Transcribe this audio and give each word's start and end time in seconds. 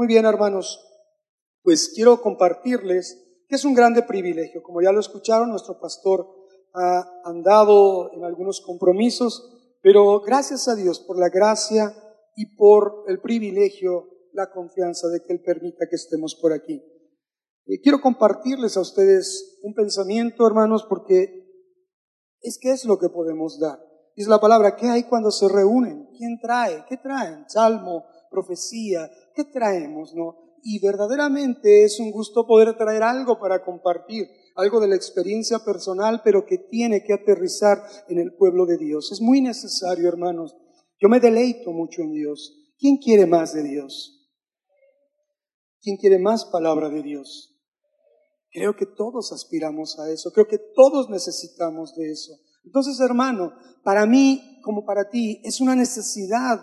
Muy 0.00 0.06
bien, 0.06 0.24
hermanos, 0.24 0.82
pues 1.62 1.92
quiero 1.94 2.22
compartirles 2.22 3.22
que 3.46 3.56
es 3.56 3.66
un 3.66 3.74
grande 3.74 4.02
privilegio. 4.02 4.62
Como 4.62 4.80
ya 4.80 4.92
lo 4.92 5.00
escucharon, 5.00 5.50
nuestro 5.50 5.78
pastor 5.78 6.26
ha 6.72 7.20
andado 7.26 8.10
en 8.14 8.24
algunos 8.24 8.62
compromisos, 8.62 9.76
pero 9.82 10.22
gracias 10.22 10.68
a 10.68 10.74
Dios 10.74 11.00
por 11.00 11.18
la 11.18 11.28
gracia 11.28 11.94
y 12.34 12.56
por 12.56 13.04
el 13.08 13.20
privilegio, 13.20 14.08
la 14.32 14.50
confianza 14.50 15.08
de 15.08 15.22
que 15.22 15.34
Él 15.34 15.42
permita 15.44 15.84
que 15.86 15.96
estemos 15.96 16.34
por 16.34 16.54
aquí. 16.54 16.82
Eh, 17.66 17.82
quiero 17.82 18.00
compartirles 18.00 18.78
a 18.78 18.80
ustedes 18.80 19.58
un 19.62 19.74
pensamiento, 19.74 20.46
hermanos, 20.46 20.86
porque 20.88 21.46
es 22.40 22.58
que 22.58 22.70
es 22.70 22.86
lo 22.86 22.98
que 22.98 23.10
podemos 23.10 23.60
dar. 23.60 23.78
Es 24.16 24.28
la 24.28 24.40
palabra, 24.40 24.76
¿qué 24.76 24.86
hay 24.86 25.02
cuando 25.02 25.30
se 25.30 25.46
reúnen? 25.46 26.08
¿Quién 26.16 26.40
trae? 26.40 26.86
¿Qué 26.88 26.96
traen? 26.96 27.44
Salmo, 27.50 28.06
profecía, 28.30 29.10
¿qué 29.34 29.44
traemos? 29.44 30.14
¿No? 30.14 30.36
Y 30.62 30.78
verdaderamente 30.78 31.84
es 31.84 31.98
un 32.00 32.10
gusto 32.10 32.46
poder 32.46 32.76
traer 32.76 33.02
algo 33.02 33.38
para 33.38 33.62
compartir, 33.64 34.28
algo 34.56 34.80
de 34.80 34.88
la 34.88 34.96
experiencia 34.96 35.58
personal, 35.64 36.20
pero 36.22 36.44
que 36.46 36.58
tiene 36.58 37.02
que 37.02 37.14
aterrizar 37.14 37.82
en 38.08 38.18
el 38.18 38.34
pueblo 38.34 38.66
de 38.66 38.78
Dios. 38.78 39.10
Es 39.12 39.20
muy 39.20 39.40
necesario, 39.40 40.08
hermanos. 40.08 40.54
Yo 40.98 41.08
me 41.08 41.20
deleito 41.20 41.72
mucho 41.72 42.02
en 42.02 42.12
Dios. 42.12 42.56
¿Quién 42.78 42.98
quiere 42.98 43.26
más 43.26 43.54
de 43.54 43.62
Dios? 43.62 44.20
¿Quién 45.82 45.96
quiere 45.96 46.18
más 46.18 46.44
palabra 46.44 46.90
de 46.90 47.02
Dios? 47.02 47.58
Creo 48.52 48.74
que 48.76 48.86
todos 48.86 49.32
aspiramos 49.32 49.98
a 49.98 50.10
eso, 50.10 50.32
creo 50.32 50.46
que 50.46 50.58
todos 50.74 51.08
necesitamos 51.08 51.94
de 51.94 52.10
eso. 52.10 52.32
Entonces, 52.64 53.00
hermano, 53.00 53.52
para 53.84 54.06
mí 54.06 54.60
como 54.62 54.84
para 54.84 55.08
ti 55.08 55.40
es 55.44 55.60
una 55.60 55.74
necesidad 55.74 56.60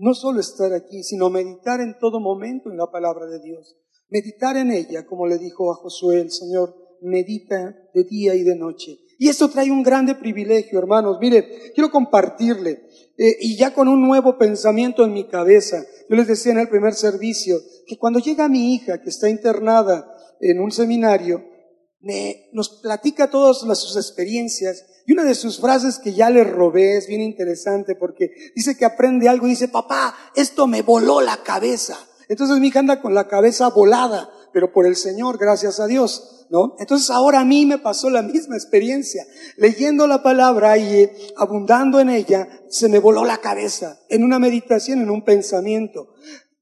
no 0.00 0.14
solo 0.14 0.40
estar 0.40 0.72
aquí, 0.72 1.02
sino 1.02 1.28
meditar 1.28 1.80
en 1.80 1.98
todo 1.98 2.20
momento 2.20 2.70
en 2.70 2.78
la 2.78 2.90
palabra 2.90 3.26
de 3.26 3.38
Dios. 3.38 3.76
Meditar 4.08 4.56
en 4.56 4.72
ella, 4.72 5.06
como 5.06 5.26
le 5.26 5.38
dijo 5.38 5.70
a 5.70 5.76
Josué 5.76 6.20
el 6.20 6.30
Señor, 6.30 6.74
medita 7.02 7.76
de 7.94 8.04
día 8.04 8.34
y 8.34 8.42
de 8.42 8.56
noche. 8.56 8.98
Y 9.18 9.28
esto 9.28 9.50
trae 9.50 9.70
un 9.70 9.82
grande 9.82 10.14
privilegio, 10.14 10.78
hermanos. 10.78 11.18
Mire, 11.20 11.72
quiero 11.74 11.90
compartirle, 11.90 12.82
eh, 13.18 13.36
y 13.40 13.56
ya 13.56 13.74
con 13.74 13.88
un 13.88 14.00
nuevo 14.00 14.38
pensamiento 14.38 15.04
en 15.04 15.12
mi 15.12 15.28
cabeza, 15.28 15.84
yo 16.08 16.16
les 16.16 16.26
decía 16.26 16.52
en 16.52 16.60
el 16.60 16.70
primer 16.70 16.94
servicio, 16.94 17.58
que 17.86 17.98
cuando 17.98 18.18
llega 18.18 18.48
mi 18.48 18.74
hija, 18.74 19.02
que 19.02 19.10
está 19.10 19.28
internada 19.28 20.10
en 20.40 20.60
un 20.60 20.72
seminario, 20.72 21.44
nos 22.52 22.80
platica 22.80 23.30
todas 23.30 23.58
sus 23.58 23.96
experiencias 23.96 24.84
y 25.06 25.12
una 25.12 25.24
de 25.24 25.34
sus 25.34 25.60
frases 25.60 25.98
que 25.98 26.14
ya 26.14 26.30
le 26.30 26.44
robé 26.44 26.96
es 26.96 27.06
bien 27.06 27.20
interesante 27.20 27.94
porque 27.94 28.30
dice 28.54 28.76
que 28.76 28.84
aprende 28.84 29.28
algo 29.28 29.46
y 29.46 29.50
dice, 29.50 29.68
papá, 29.68 30.14
esto 30.34 30.66
me 30.66 30.82
voló 30.82 31.20
la 31.20 31.42
cabeza. 31.42 31.98
Entonces 32.28 32.58
mi 32.58 32.68
hija 32.68 32.78
anda 32.78 33.02
con 33.02 33.12
la 33.12 33.26
cabeza 33.26 33.68
volada, 33.68 34.30
pero 34.52 34.72
por 34.72 34.86
el 34.86 34.96
Señor, 34.96 35.36
gracias 35.36 35.80
a 35.80 35.86
Dios, 35.86 36.46
¿no? 36.48 36.76
Entonces 36.78 37.10
ahora 37.10 37.40
a 37.40 37.44
mí 37.44 37.66
me 37.66 37.78
pasó 37.78 38.08
la 38.08 38.22
misma 38.22 38.54
experiencia. 38.56 39.26
Leyendo 39.56 40.06
la 40.06 40.22
palabra 40.22 40.78
y 40.78 40.94
eh, 40.94 41.12
abundando 41.36 41.98
en 41.98 42.08
ella, 42.08 42.48
se 42.68 42.88
me 42.88 43.00
voló 43.00 43.24
la 43.24 43.38
cabeza 43.38 44.00
en 44.08 44.22
una 44.22 44.38
meditación, 44.38 45.02
en 45.02 45.10
un 45.10 45.24
pensamiento. 45.24 46.14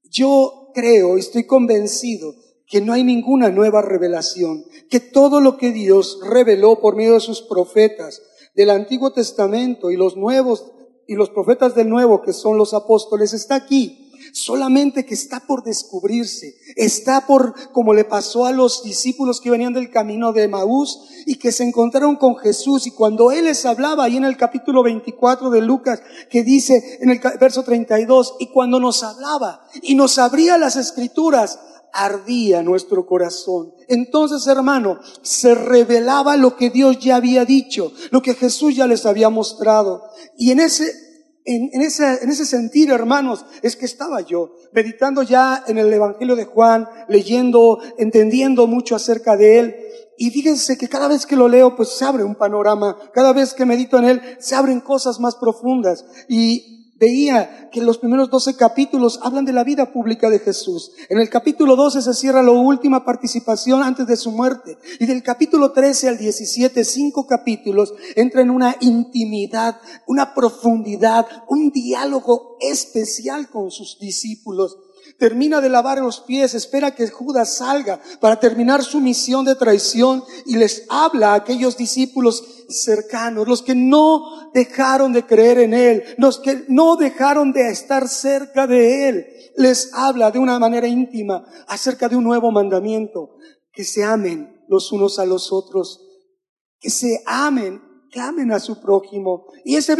Yo 0.09 0.71
creo 0.73 1.17
y 1.17 1.19
estoy 1.19 1.45
convencido 1.45 2.33
que 2.69 2.81
no 2.81 2.93
hay 2.93 3.03
ninguna 3.03 3.49
nueva 3.49 3.81
revelación, 3.81 4.63
que 4.89 4.99
todo 4.99 5.41
lo 5.41 5.57
que 5.57 5.71
Dios 5.71 6.19
reveló 6.23 6.79
por 6.79 6.95
medio 6.95 7.15
de 7.15 7.19
sus 7.19 7.41
profetas 7.41 8.21
del 8.55 8.69
Antiguo 8.69 9.11
Testamento 9.11 9.89
y 9.89 9.97
los 9.97 10.15
nuevos 10.15 10.71
y 11.07 11.15
los 11.15 11.31
profetas 11.31 11.73
del 11.73 11.89
Nuevo, 11.89 12.21
que 12.21 12.33
son 12.33 12.59
los 12.59 12.75
apóstoles, 12.75 13.33
está 13.33 13.55
aquí. 13.55 14.05
Solamente 14.31 15.07
que 15.07 15.15
está 15.15 15.39
por 15.39 15.63
descubrirse, 15.63 16.53
está 16.75 17.25
por, 17.25 17.71
como 17.71 17.95
le 17.95 18.03
pasó 18.03 18.45
a 18.45 18.51
los 18.51 18.83
discípulos 18.83 19.41
que 19.41 19.49
venían 19.49 19.73
del 19.73 19.89
camino 19.89 20.33
de 20.33 20.47
Maús 20.47 20.99
y 21.25 21.39
que 21.39 21.51
se 21.51 21.63
encontraron 21.63 22.17
con 22.17 22.35
Jesús 22.37 22.85
y 22.85 22.91
cuando 22.91 23.31
Él 23.31 23.45
les 23.45 23.65
hablaba 23.65 24.03
ahí 24.03 24.17
en 24.17 24.25
el 24.25 24.37
capítulo 24.37 24.83
24 24.83 25.49
de 25.49 25.61
Lucas, 25.61 26.03
que 26.29 26.43
dice 26.43 26.99
en 27.01 27.09
el 27.09 27.19
verso 27.39 27.63
32, 27.63 28.35
y 28.39 28.51
cuando 28.51 28.79
nos 28.79 29.01
hablaba 29.01 29.65
y 29.81 29.95
nos 29.95 30.19
abría 30.19 30.59
las 30.59 30.75
escrituras, 30.75 31.57
ardía 31.93 32.61
nuestro 32.61 33.05
corazón. 33.05 33.73
Entonces, 33.87 34.45
hermano, 34.47 34.99
se 35.21 35.55
revelaba 35.55 36.37
lo 36.37 36.55
que 36.55 36.69
Dios 36.69 36.99
ya 36.99 37.15
había 37.15 37.45
dicho, 37.45 37.91
lo 38.11 38.21
que 38.21 38.33
Jesús 38.33 38.75
ya 38.75 38.87
les 38.87 39.05
había 39.05 39.29
mostrado. 39.29 40.03
Y 40.37 40.51
en 40.51 40.59
ese, 40.59 40.91
en, 41.45 41.81
ese, 41.81 42.23
en 42.23 42.29
ese 42.29 42.45
sentir, 42.45 42.91
hermanos, 42.91 43.45
es 43.61 43.75
que 43.75 43.85
estaba 43.85 44.21
yo, 44.21 44.53
meditando 44.71 45.23
ya 45.23 45.63
en 45.67 45.77
el 45.77 45.91
Evangelio 45.91 46.35
de 46.35 46.45
Juan, 46.45 46.87
leyendo, 47.07 47.79
entendiendo 47.97 48.67
mucho 48.67 48.95
acerca 48.95 49.35
de 49.35 49.59
él. 49.59 49.75
Y 50.17 50.31
fíjense 50.31 50.77
que 50.77 50.89
cada 50.89 51.07
vez 51.07 51.25
que 51.25 51.35
lo 51.35 51.47
leo, 51.47 51.75
pues 51.75 51.89
se 51.89 52.05
abre 52.05 52.23
un 52.23 52.35
panorama. 52.35 52.97
Cada 53.13 53.33
vez 53.33 53.53
que 53.53 53.65
medito 53.65 53.97
en 53.97 54.05
él, 54.05 54.21
se 54.39 54.53
abren 54.53 54.81
cosas 54.81 55.19
más 55.19 55.35
profundas. 55.35 56.05
Y 56.27 56.78
veía 56.99 57.69
que 57.71 57.81
los 57.81 57.97
primeros 57.97 58.29
12 58.29 58.55
capítulos 58.55 59.19
hablan 59.23 59.45
de 59.45 59.53
la 59.53 59.63
vida 59.63 59.91
pública 59.91 60.29
de 60.29 60.39
Jesús. 60.39 60.91
En 61.09 61.19
el 61.19 61.29
capítulo 61.29 61.75
12 61.75 62.01
se 62.01 62.13
cierra 62.13 62.43
la 62.43 62.51
última 62.51 63.05
participación 63.05 63.81
antes 63.81 64.05
de 64.07 64.17
su 64.17 64.31
muerte. 64.31 64.77
Y 64.99 65.05
del 65.05 65.23
capítulo 65.23 65.71
13 65.71 66.09
al 66.09 66.17
17, 66.17 66.83
cinco 66.83 67.25
capítulos, 67.25 67.93
entra 68.15 68.41
en 68.41 68.49
una 68.49 68.75
intimidad, 68.81 69.79
una 70.07 70.33
profundidad, 70.33 71.25
un 71.47 71.71
diálogo 71.71 72.57
especial 72.59 73.49
con 73.49 73.71
sus 73.71 73.97
discípulos 73.99 74.77
termina 75.19 75.61
de 75.61 75.69
lavar 75.69 75.99
los 75.99 76.21
pies, 76.21 76.55
espera 76.55 76.95
que 76.95 77.07
Judas 77.09 77.57
salga 77.57 77.99
para 78.19 78.39
terminar 78.39 78.83
su 78.83 79.01
misión 79.01 79.45
de 79.45 79.55
traición 79.55 80.23
y 80.45 80.55
les 80.55 80.85
habla 80.89 81.33
a 81.33 81.35
aquellos 81.35 81.77
discípulos 81.77 82.43
cercanos, 82.69 83.47
los 83.47 83.61
que 83.61 83.75
no 83.75 84.49
dejaron 84.53 85.11
de 85.11 85.25
creer 85.25 85.59
en 85.59 85.73
Él, 85.73 86.03
los 86.17 86.39
que 86.39 86.65
no 86.69 86.95
dejaron 86.95 87.51
de 87.51 87.69
estar 87.69 88.07
cerca 88.07 88.65
de 88.65 89.09
Él. 89.09 89.27
Les 89.57 89.93
habla 89.93 90.31
de 90.31 90.39
una 90.39 90.57
manera 90.57 90.87
íntima 90.87 91.45
acerca 91.67 92.07
de 92.07 92.15
un 92.15 92.23
nuevo 92.23 92.51
mandamiento, 92.51 93.35
que 93.73 93.83
se 93.83 94.03
amen 94.03 94.63
los 94.69 94.91
unos 94.91 95.19
a 95.19 95.25
los 95.25 95.51
otros, 95.51 96.01
que 96.79 96.89
se 96.89 97.21
amen 97.25 97.81
que 98.11 98.19
a 98.19 98.59
su 98.59 98.81
prójimo. 98.81 99.45
Y 99.63 99.75
ese, 99.75 99.95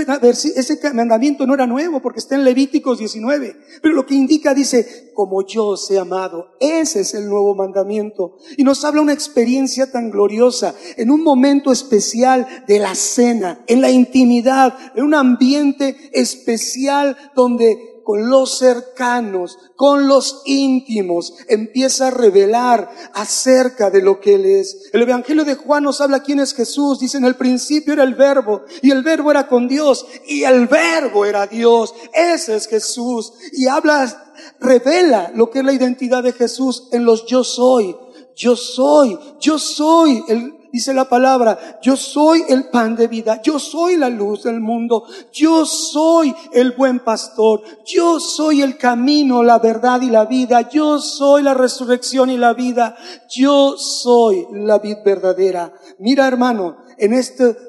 ese 0.56 0.94
mandamiento 0.94 1.46
no 1.46 1.54
era 1.54 1.68
nuevo 1.68 2.02
porque 2.02 2.20
está 2.20 2.36
en 2.36 2.44
Levíticos 2.44 2.98
19, 3.00 3.56
pero 3.82 3.94
lo 3.94 4.06
que 4.06 4.16
indica 4.16 4.54
dice, 4.54 5.12
como 5.14 5.46
yo 5.46 5.68
os 5.68 5.92
amado, 5.92 6.56
ese 6.60 7.02
es 7.02 7.14
el 7.14 7.30
nuevo 7.30 7.54
mandamiento. 7.56 8.38
Y 8.58 8.64
nos 8.64 8.84
habla 8.84 9.02
una 9.02 9.14
experiencia 9.14 9.92
tan 9.92 10.10
gloriosa, 10.10 10.74
en 10.98 11.12
un 11.12 11.24
momento 11.24 11.72
especial 11.72 12.48
de 12.68 12.80
la 12.80 12.96
cena, 12.96 13.64
en 13.68 13.82
la 13.82 13.92
intimidad, 13.92 14.76
en 14.96 15.04
un 15.04 15.14
ambiente 15.14 15.96
especial 16.14 17.18
donde 17.36 17.89
con 18.10 18.28
los 18.28 18.58
cercanos, 18.58 19.60
con 19.76 20.08
los 20.08 20.42
íntimos, 20.46 21.36
empieza 21.48 22.08
a 22.08 22.10
revelar 22.10 22.90
acerca 23.14 23.92
de 23.92 24.02
lo 24.02 24.20
que 24.20 24.34
Él 24.34 24.48
es. 24.48 24.90
El 24.94 25.04
Evangelio 25.04 25.46
de 25.46 25.54
Juan 25.54 25.84
nos 25.84 26.02
habla 26.02 26.24
quién 26.24 26.40
es 26.40 26.56
Jesús. 26.56 26.98
Dice, 26.98 27.20
en 27.20 27.26
el 27.26 27.36
principio 27.36 27.94
era 27.94 28.02
el 28.02 28.16
verbo 28.16 28.64
y 28.82 28.90
el 28.90 29.04
verbo 29.04 29.30
era 29.30 29.48
con 29.48 29.68
Dios 29.68 30.08
y 30.26 30.42
el 30.42 30.66
verbo 30.66 31.24
era 31.24 31.46
Dios. 31.46 31.94
Ese 32.12 32.56
es 32.56 32.66
Jesús. 32.66 33.32
Y 33.52 33.68
habla, 33.68 34.34
revela 34.60 35.32
lo 35.36 35.52
que 35.52 35.60
es 35.60 35.66
la 35.66 35.74
identidad 35.74 36.24
de 36.24 36.34
Jesús 36.34 36.88
en 36.92 37.06
los 37.06 37.28
yo 37.28 37.44
soy. 37.44 37.96
Yo 38.36 38.56
soy, 38.56 39.20
yo 39.40 39.60
soy 39.60 40.24
el, 40.30 40.59
dice 40.72 40.94
la 40.94 41.10
palabra, 41.10 41.80
yo 41.82 41.96
soy 41.96 42.44
el 42.50 42.70
pan 42.70 42.96
de 42.96 43.08
vida, 43.08 43.42
yo 43.42 43.60
soy 43.60 43.98
la 43.98 44.10
luz 44.10 44.44
del 44.44 44.60
mundo, 44.60 45.04
yo 45.32 45.66
soy 45.66 46.36
el 46.54 46.72
buen 46.72 47.00
pastor, 47.00 47.62
yo 47.86 48.20
soy 48.20 48.62
el 48.62 48.78
camino, 48.78 49.44
la 49.44 49.60
verdad 49.60 50.02
y 50.02 50.10
la 50.10 50.26
vida, 50.26 50.70
yo 50.70 51.00
soy 51.00 51.44
la 51.44 51.54
resurrección 51.54 52.30
y 52.30 52.38
la 52.38 52.54
vida, 52.54 52.96
yo 53.30 53.78
soy 53.78 54.48
la 54.52 54.80
vida 54.80 55.02
verdadera. 55.04 55.74
Mira 55.98 56.28
hermano, 56.28 56.78
en 56.98 57.14
este 57.14 57.69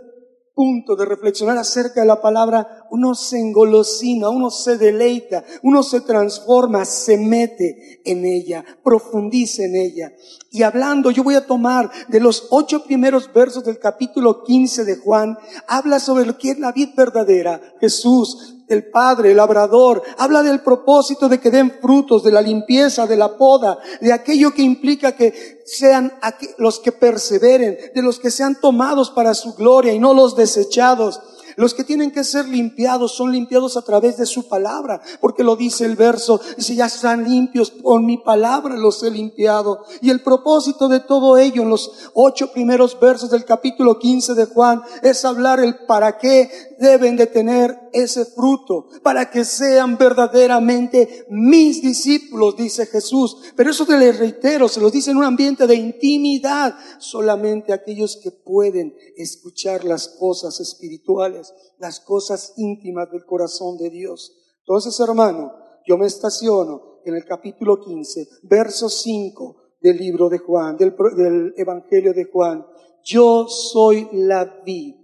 punto 0.61 0.95
de 0.95 1.07
reflexionar 1.07 1.57
acerca 1.57 2.03
de 2.03 2.07
la 2.07 2.21
palabra, 2.21 2.85
uno 2.91 3.15
se 3.15 3.39
engolosina, 3.39 4.29
uno 4.29 4.51
se 4.51 4.77
deleita, 4.77 5.43
uno 5.63 5.83
se 5.83 6.03
transforma, 6.03 6.85
se 6.85 7.17
mete 7.17 8.03
en 8.05 8.27
ella, 8.27 8.63
profundiza 8.85 9.63
en 9.65 9.75
ella. 9.75 10.13
Y 10.51 10.63
hablando, 10.63 11.11
yo 11.11 11.25
voy 11.25 11.35
a 11.35 11.47
tomar 11.47 11.91
de 12.09 12.21
los 12.21 12.49
ocho 12.51 12.85
primeros 12.85 13.33
versos 13.33 13.65
del 13.65 13.79
capítulo 13.79 14.45
15 14.45 14.85
de 14.85 14.97
Juan, 14.97 15.39
habla 15.67 15.99
sobre 15.99 16.27
lo 16.27 16.37
que 16.37 16.51
es 16.51 16.59
la 16.59 16.73
vida 16.73 16.93
verdadera, 16.95 17.59
Jesús, 17.81 18.57
el 18.69 18.91
Padre, 18.91 19.31
el 19.31 19.39
labrador, 19.39 20.03
habla 20.19 20.43
del 20.43 20.61
propósito 20.61 21.31
de 21.31 21.41
que 21.41 21.51
den 21.51 21.73
frutos, 21.81 22.23
de 22.23 22.33
la 22.33 22.43
limpieza, 22.43 23.07
de 23.07 23.17
la 23.17 23.37
poda, 23.39 23.79
de 24.03 24.13
aquello 24.13 24.53
que 24.53 24.63
implica 24.63 25.13
que 25.13 25.60
sean 25.71 26.13
los 26.59 26.81
que 26.81 26.93
perseveren, 26.93 27.79
de 27.95 28.03
los 28.03 28.19
que 28.19 28.31
sean 28.31 28.61
tomados 28.61 29.11
para 29.11 29.35
su 29.35 29.55
gloria 29.55 29.93
y 29.93 29.99
no 29.99 30.15
los 30.15 30.37
desechados. 30.37 31.21
Los 31.57 31.75
que 31.75 31.85
tienen 31.85 32.11
que 32.11 32.25
ser 32.25 32.49
limpiados 32.49 33.13
son 33.13 33.33
limpiados 33.33 33.77
a 33.77 33.83
través 33.83 34.17
de 34.17 34.25
su 34.25 34.49
palabra, 34.49 35.03
porque 35.21 35.45
lo 35.45 35.57
dice 35.57 35.85
el 35.85 35.97
verso, 35.97 36.41
si 36.59 36.77
ya 36.77 36.87
están 36.87 37.29
limpios, 37.29 37.71
por 37.71 38.03
mi 38.03 38.17
palabra 38.17 38.77
los 38.77 39.03
he 39.03 39.11
limpiado. 39.11 39.85
Y 40.01 40.09
el 40.09 40.23
propósito 40.23 40.89
de 40.89 41.01
todo 41.01 41.37
ello 41.37 41.63
en 41.63 41.71
los 41.71 42.11
ocho 42.15 42.53
primeros 42.53 42.99
versos 42.99 43.31
del 43.31 43.45
capítulo 43.45 43.99
15 43.99 44.35
de 44.35 44.47
Juan 44.47 44.83
es 45.03 45.25
hablar 45.25 45.61
el 45.61 45.85
para 45.87 46.17
qué 46.19 46.51
deben 46.79 47.17
de 47.17 47.27
tener 47.27 47.79
ese 47.93 48.25
fruto, 48.25 48.87
para 49.03 49.31
que 49.31 49.45
sean 49.45 49.99
verdaderamente 49.99 51.27
mis 51.29 51.83
discípulos, 51.83 52.57
dice 52.57 52.87
Jesús. 52.87 53.37
Pero 53.55 53.71
eso 53.71 53.85
te 53.85 53.99
les 53.99 54.19
reitero, 54.19 54.69
se 54.69 54.81
los 54.81 54.93
dice 54.93 55.11
en 55.11 55.19
un 55.19 55.25
ambiente 55.25 55.60
de 55.67 55.75
intimidad, 55.75 56.75
solamente 56.99 57.73
aquellos 57.73 58.17
que 58.17 58.31
pueden 58.31 58.95
escuchar 59.17 59.85
las 59.85 60.09
cosas 60.09 60.61
espirituales, 60.61 61.53
las 61.79 62.01
cosas 62.01 62.55
íntimas 62.57 63.11
del 63.11 63.25
corazón 63.25 63.77
de 63.79 63.91
Dios. 63.91 64.37
Entonces, 64.61 64.99
hermano, 65.01 65.53
yo 65.87 65.97
me 65.97 66.07
estaciono 66.07 67.01
en 67.05 67.15
el 67.15 67.25
capítulo 67.25 67.81
15, 67.81 68.29
verso 68.43 68.89
5 68.89 69.57
del 69.81 69.97
libro 69.97 70.29
de 70.29 70.39
Juan, 70.39 70.77
del, 70.77 70.95
del 71.17 71.55
Evangelio 71.57 72.13
de 72.13 72.25
Juan. 72.25 72.67
Yo 73.03 73.49
soy 73.49 74.09
la 74.13 74.63
vid, 74.65 74.95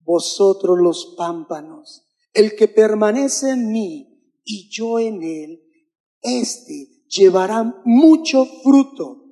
vosotros 0.00 0.78
los 0.78 1.14
pámpanos. 1.16 2.06
El 2.32 2.54
que 2.56 2.68
permanece 2.68 3.50
en 3.50 3.72
mí 3.72 4.40
y 4.44 4.68
yo 4.70 4.98
en 4.98 5.22
él, 5.22 5.62
éste 6.20 7.04
llevará 7.08 7.80
mucho 7.84 8.44
fruto. 8.62 9.23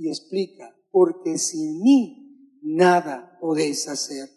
Y 0.00 0.08
explica, 0.08 0.74
porque 0.90 1.36
sin 1.36 1.82
mí 1.82 2.58
nada 2.62 3.36
podéis 3.38 3.86
hacer. 3.86 4.30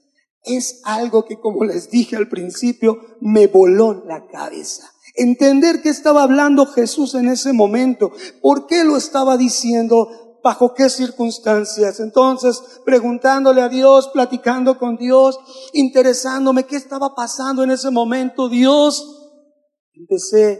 Es 0.43 0.81
algo 0.83 1.23
que, 1.23 1.39
como 1.39 1.63
les 1.63 1.89
dije 1.89 2.17
al 2.17 2.27
principio, 2.27 2.97
me 3.21 3.47
voló 3.47 4.03
la 4.05 4.27
cabeza. 4.27 4.91
Entender 5.15 5.81
qué 5.81 5.87
estaba 5.87 6.23
hablando 6.23 6.65
Jesús 6.65 7.15
en 7.15 7.29
ese 7.29 7.53
momento, 7.53 8.11
por 8.41 8.67
qué 8.67 8.83
lo 8.83 8.97
estaba 8.97 9.37
diciendo, 9.37 10.41
bajo 10.43 10.73
qué 10.73 10.89
circunstancias. 10.89 12.01
Entonces, 12.01 12.61
preguntándole 12.83 13.61
a 13.61 13.69
Dios, 13.69 14.09
platicando 14.09 14.77
con 14.77 14.97
Dios, 14.97 15.39
interesándome 15.71 16.65
qué 16.65 16.75
estaba 16.75 17.15
pasando 17.15 17.63
en 17.63 17.71
ese 17.71 17.89
momento, 17.89 18.49
Dios, 18.49 19.31
empecé 19.93 20.59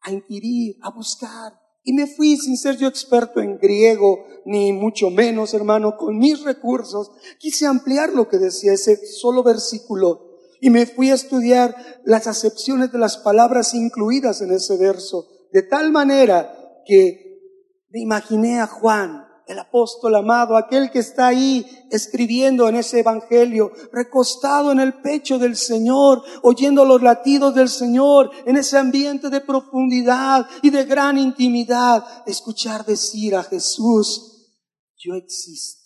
a 0.00 0.10
inquirir, 0.10 0.76
a 0.80 0.90
buscar. 0.90 1.59
Y 1.82 1.92
me 1.92 2.06
fui 2.06 2.36
sin 2.36 2.56
ser 2.56 2.76
yo 2.76 2.88
experto 2.88 3.40
en 3.40 3.58
griego, 3.58 4.24
ni 4.44 4.72
mucho 4.72 5.10
menos, 5.10 5.54
hermano, 5.54 5.96
con 5.96 6.18
mis 6.18 6.42
recursos. 6.42 7.10
Quise 7.38 7.66
ampliar 7.66 8.10
lo 8.12 8.28
que 8.28 8.38
decía 8.38 8.72
ese 8.72 8.96
solo 9.06 9.42
versículo 9.42 10.30
y 10.60 10.70
me 10.70 10.86
fui 10.86 11.10
a 11.10 11.14
estudiar 11.14 11.74
las 12.04 12.26
acepciones 12.26 12.92
de 12.92 12.98
las 12.98 13.16
palabras 13.16 13.74
incluidas 13.74 14.42
en 14.42 14.52
ese 14.52 14.76
verso, 14.76 15.26
de 15.52 15.62
tal 15.62 15.90
manera 15.90 16.54
que 16.86 17.40
me 17.88 18.00
imaginé 18.00 18.60
a 18.60 18.66
Juan, 18.66 19.24
el 19.50 19.58
apóstol 19.58 20.14
amado, 20.14 20.56
aquel 20.56 20.92
que 20.92 21.00
está 21.00 21.26
ahí 21.26 21.66
escribiendo 21.90 22.68
en 22.68 22.76
ese 22.76 23.00
evangelio, 23.00 23.72
recostado 23.92 24.70
en 24.70 24.78
el 24.78 24.94
pecho 25.00 25.40
del 25.40 25.56
Señor, 25.56 26.22
oyendo 26.42 26.84
los 26.84 27.02
latidos 27.02 27.52
del 27.54 27.68
Señor, 27.68 28.30
en 28.46 28.56
ese 28.56 28.78
ambiente 28.78 29.28
de 29.28 29.40
profundidad 29.40 30.46
y 30.62 30.70
de 30.70 30.84
gran 30.84 31.18
intimidad, 31.18 32.04
escuchar 32.26 32.86
decir 32.86 33.34
a 33.34 33.42
Jesús, 33.42 34.54
yo 34.96 35.14
existo 35.14 35.80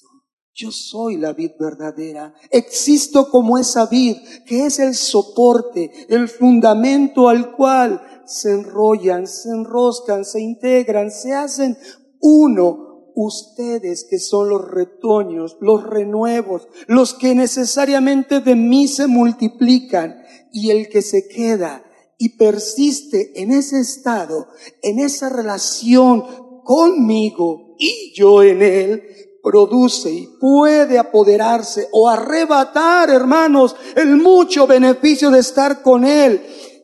yo 0.56 0.70
soy 0.70 1.16
la 1.16 1.32
vid 1.32 1.50
verdadera. 1.58 2.32
Existo 2.48 3.28
como 3.28 3.58
esa 3.58 3.86
vid, 3.86 4.16
que 4.46 4.66
es 4.66 4.78
el 4.78 4.94
soporte, 4.94 5.90
el 6.08 6.28
fundamento 6.28 7.28
al 7.28 7.56
cual 7.56 8.00
se 8.24 8.52
enrollan, 8.52 9.26
se 9.26 9.48
enroscan, 9.48 10.24
se 10.24 10.40
integran, 10.40 11.10
se 11.10 11.34
hacen 11.34 11.76
uno 12.20 12.93
ustedes 13.14 14.06
que 14.08 14.18
son 14.18 14.48
los 14.48 14.70
retoños, 14.70 15.56
los 15.60 15.84
renuevos, 15.84 16.68
los 16.86 17.14
que 17.14 17.34
necesariamente 17.34 18.40
de 18.40 18.56
mí 18.56 18.88
se 18.88 19.06
multiplican 19.06 20.22
y 20.52 20.70
el 20.70 20.88
que 20.88 21.02
se 21.02 21.28
queda 21.28 21.84
y 22.18 22.36
persiste 22.36 23.40
en 23.42 23.52
ese 23.52 23.80
estado, 23.80 24.48
en 24.82 24.98
esa 24.98 25.28
relación 25.28 26.24
conmigo 26.64 27.74
y 27.78 28.12
yo 28.14 28.42
en 28.42 28.62
él, 28.62 29.02
produce 29.44 30.10
y 30.10 30.26
puede 30.40 30.98
apoderarse 30.98 31.88
o 31.92 32.08
arrebatar, 32.08 33.10
hermanos, 33.10 33.76
el 33.94 34.16
mucho 34.16 34.66
beneficio 34.66 35.30
de 35.30 35.40
estar 35.40 35.82
con 35.82 36.06
Él, 36.06 36.40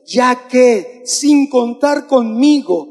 ya 0.06 0.47
que 0.47 1.03
sin 1.06 1.49
contar 1.49 2.06
conmigo, 2.06 2.90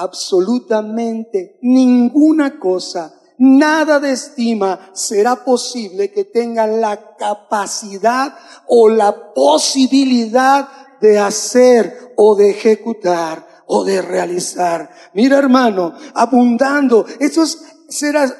absolutamente 0.00 1.58
ninguna 1.60 2.58
cosa, 2.58 3.14
nada 3.36 4.00
de 4.00 4.12
estima 4.12 4.90
será 4.94 5.44
posible 5.44 6.10
que 6.10 6.24
tengan 6.24 6.80
la 6.80 7.16
capacidad 7.16 8.34
o 8.66 8.88
la 8.88 9.34
posibilidad 9.34 10.68
de 11.02 11.18
hacer 11.18 12.14
o 12.16 12.34
de 12.34 12.50
ejecutar 12.50 13.46
o 13.66 13.84
de 13.84 14.00
realizar. 14.00 14.90
Mira 15.12 15.38
hermano, 15.38 15.94
abundando, 16.14 17.04
eso 17.18 17.42
es 17.42 17.62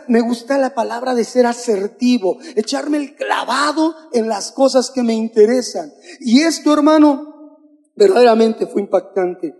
me 0.06 0.20
gusta 0.20 0.58
la 0.58 0.74
palabra 0.74 1.14
de 1.14 1.24
ser 1.24 1.44
asertivo, 1.44 2.38
echarme 2.54 2.98
el 2.98 3.16
clavado 3.16 3.96
en 4.12 4.28
las 4.28 4.52
cosas 4.52 4.90
que 4.90 5.02
me 5.02 5.12
interesan. 5.14 5.92
Y 6.20 6.42
esto, 6.42 6.72
hermano, 6.72 7.58
verdaderamente 7.96 8.68
fue 8.68 8.80
impactante. 8.80 9.52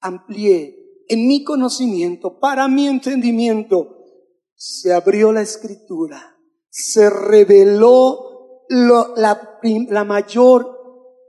Amplié 0.00 0.81
en 1.08 1.26
mi 1.26 1.44
conocimiento, 1.44 2.38
para 2.38 2.68
mi 2.68 2.86
entendimiento, 2.86 3.98
se 4.54 4.92
abrió 4.92 5.32
la 5.32 5.42
escritura, 5.42 6.36
se 6.68 7.10
reveló 7.10 8.64
la, 8.68 9.60
la 9.88 10.04
mayor 10.04 10.78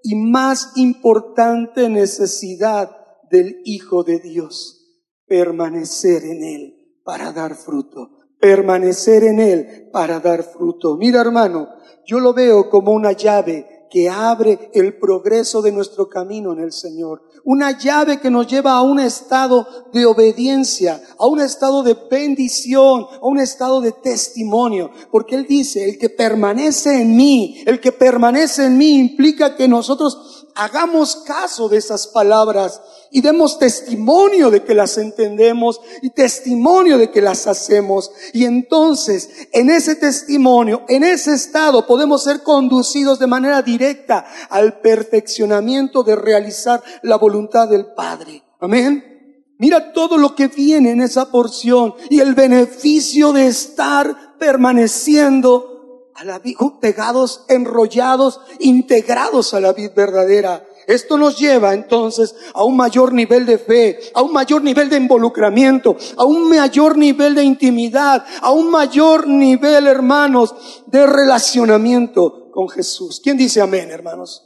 y 0.03 0.15
más 0.15 0.73
importante 0.75 1.89
necesidad 1.89 2.91
del 3.31 3.61
Hijo 3.65 4.03
de 4.03 4.19
Dios, 4.19 4.99
permanecer 5.25 6.23
en 6.25 6.43
Él 6.43 6.99
para 7.03 7.31
dar 7.31 7.55
fruto, 7.55 8.11
permanecer 8.39 9.23
en 9.23 9.39
Él 9.39 9.89
para 9.91 10.19
dar 10.19 10.43
fruto. 10.43 10.97
Mira 10.97 11.21
hermano, 11.21 11.69
yo 12.05 12.19
lo 12.19 12.33
veo 12.33 12.69
como 12.69 12.91
una 12.91 13.13
llave 13.13 13.87
que 13.89 14.09
abre 14.09 14.71
el 14.73 14.97
progreso 14.97 15.61
de 15.61 15.71
nuestro 15.71 16.09
camino 16.09 16.51
en 16.53 16.59
el 16.59 16.71
Señor. 16.71 17.21
Una 17.45 17.77
llave 17.77 18.19
que 18.21 18.29
nos 18.29 18.47
lleva 18.47 18.71
a 18.71 18.81
un 18.81 18.99
estado 18.99 19.67
de 19.91 20.05
obediencia, 20.05 21.01
a 21.17 21.27
un 21.27 21.41
estado 21.41 21.83
de 21.83 21.97
bendición, 22.09 23.05
a 23.21 23.27
un 23.27 23.39
estado 23.39 23.81
de 23.81 23.91
testimonio. 23.91 24.91
Porque 25.11 25.35
Él 25.35 25.45
dice, 25.47 25.89
el 25.89 25.97
que 25.97 26.09
permanece 26.09 27.01
en 27.01 27.15
mí, 27.15 27.61
el 27.65 27.81
que 27.81 27.91
permanece 27.91 28.65
en 28.67 28.77
mí 28.77 28.97
implica 28.97 29.57
que 29.57 29.67
nosotros 29.67 30.47
hagamos 30.55 31.17
caso 31.17 31.69
de 31.69 31.77
esas 31.77 32.07
palabras 32.07 32.81
y 33.11 33.21
demos 33.21 33.59
testimonio 33.59 34.49
de 34.49 34.63
que 34.63 34.73
las 34.73 34.97
entendemos 34.97 35.79
y 36.01 36.09
testimonio 36.09 36.97
de 36.97 37.11
que 37.11 37.21
las 37.21 37.47
hacemos. 37.47 38.11
Y 38.33 38.45
entonces, 38.45 39.29
en 39.51 39.69
ese 39.69 39.95
testimonio, 39.95 40.83
en 40.87 41.03
ese 41.03 41.33
estado, 41.33 41.85
podemos 41.85 42.23
ser 42.23 42.43
conducidos 42.43 43.19
de 43.19 43.27
manera 43.27 43.61
directa 43.61 44.25
al 44.49 44.79
perfeccionamiento 44.79 46.03
de 46.03 46.15
realizar 46.15 46.81
la 47.03 47.17
voluntad 47.17 47.67
del 47.67 47.93
Padre. 47.93 48.43
Amén. 48.59 49.13
Mira 49.59 49.93
todo 49.93 50.17
lo 50.17 50.35
que 50.35 50.47
viene 50.47 50.91
en 50.91 51.01
esa 51.01 51.31
porción 51.31 51.93
y 52.09 52.19
el 52.19 52.33
beneficio 52.33 53.31
de 53.31 53.47
estar 53.47 54.37
permaneciendo 54.39 55.72
a 56.15 56.23
la 56.23 56.39
vida, 56.39 56.59
pegados, 56.79 57.45
enrollados, 57.47 58.39
integrados 58.59 59.53
a 59.53 59.59
la 59.59 59.73
vida 59.73 59.91
verdadera. 59.95 60.67
Esto 60.87 61.17
nos 61.17 61.39
lleva 61.39 61.73
entonces 61.73 62.35
a 62.53 62.63
un 62.63 62.75
mayor 62.75 63.13
nivel 63.13 63.45
de 63.45 63.57
fe, 63.57 63.99
a 64.13 64.21
un 64.21 64.33
mayor 64.33 64.61
nivel 64.61 64.89
de 64.89 64.97
involucramiento, 64.97 65.95
a 66.17 66.25
un 66.25 66.49
mayor 66.49 66.97
nivel 66.97 67.35
de 67.35 67.43
intimidad, 67.43 68.25
a 68.41 68.51
un 68.51 68.69
mayor 68.69 69.27
nivel, 69.27 69.87
hermanos, 69.87 70.83
de 70.87 71.05
relacionamiento 71.05 72.51
con 72.51 72.69
Jesús. 72.69 73.21
¿Quién 73.23 73.37
dice 73.37 73.61
amén, 73.61 73.91
hermanos? 73.91 74.45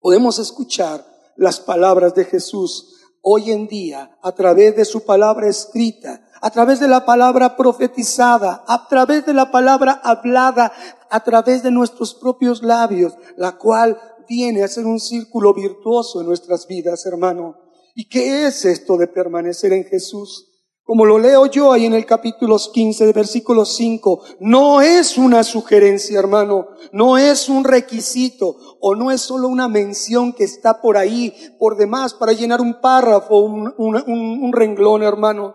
Podemos 0.00 0.38
escuchar 0.38 1.04
las 1.36 1.60
palabras 1.60 2.14
de 2.14 2.24
Jesús 2.24 2.96
hoy 3.22 3.52
en 3.52 3.68
día 3.68 4.18
a 4.22 4.32
través 4.32 4.76
de 4.76 4.84
su 4.84 5.04
palabra 5.04 5.48
escrita, 5.48 6.28
a 6.42 6.50
través 6.50 6.80
de 6.80 6.88
la 6.88 7.06
palabra 7.06 7.56
profetizada, 7.56 8.62
a 8.68 8.86
través 8.88 9.24
de 9.24 9.32
la 9.32 9.50
palabra 9.50 9.92
hablada, 10.04 10.72
a 11.08 11.24
través 11.24 11.62
de 11.62 11.70
nuestros 11.70 12.14
propios 12.14 12.62
labios, 12.62 13.14
la 13.36 13.52
cual 13.52 13.98
viene 14.28 14.62
a 14.62 14.68
ser 14.68 14.84
un 14.84 15.00
círculo 15.00 15.54
virtuoso 15.54 16.20
en 16.20 16.26
nuestras 16.26 16.66
vidas, 16.66 17.06
hermano. 17.06 17.56
¿Y 17.94 18.08
qué 18.08 18.46
es 18.46 18.64
esto 18.66 18.98
de 18.98 19.06
permanecer 19.06 19.72
en 19.72 19.84
Jesús? 19.84 20.52
como 20.84 21.04
lo 21.04 21.18
leo 21.18 21.46
yo 21.46 21.72
ahí 21.72 21.86
en 21.86 21.94
el 21.94 22.04
capítulo 22.04 22.58
15, 22.58 23.12
versículo 23.12 23.64
5, 23.64 24.20
no 24.40 24.82
es 24.82 25.16
una 25.16 25.44
sugerencia, 25.44 26.18
hermano, 26.18 26.66
no 26.92 27.16
es 27.16 27.48
un 27.48 27.64
requisito 27.64 28.56
o 28.80 28.96
no 28.96 29.10
es 29.10 29.20
solo 29.20 29.48
una 29.48 29.68
mención 29.68 30.32
que 30.32 30.44
está 30.44 30.80
por 30.82 30.96
ahí, 30.96 31.32
por 31.58 31.76
demás, 31.76 32.14
para 32.14 32.32
llenar 32.32 32.60
un 32.60 32.80
párrafo, 32.80 33.38
un, 33.38 33.72
un, 33.78 34.52
renglón, 34.52 35.02
hermano. 35.02 35.54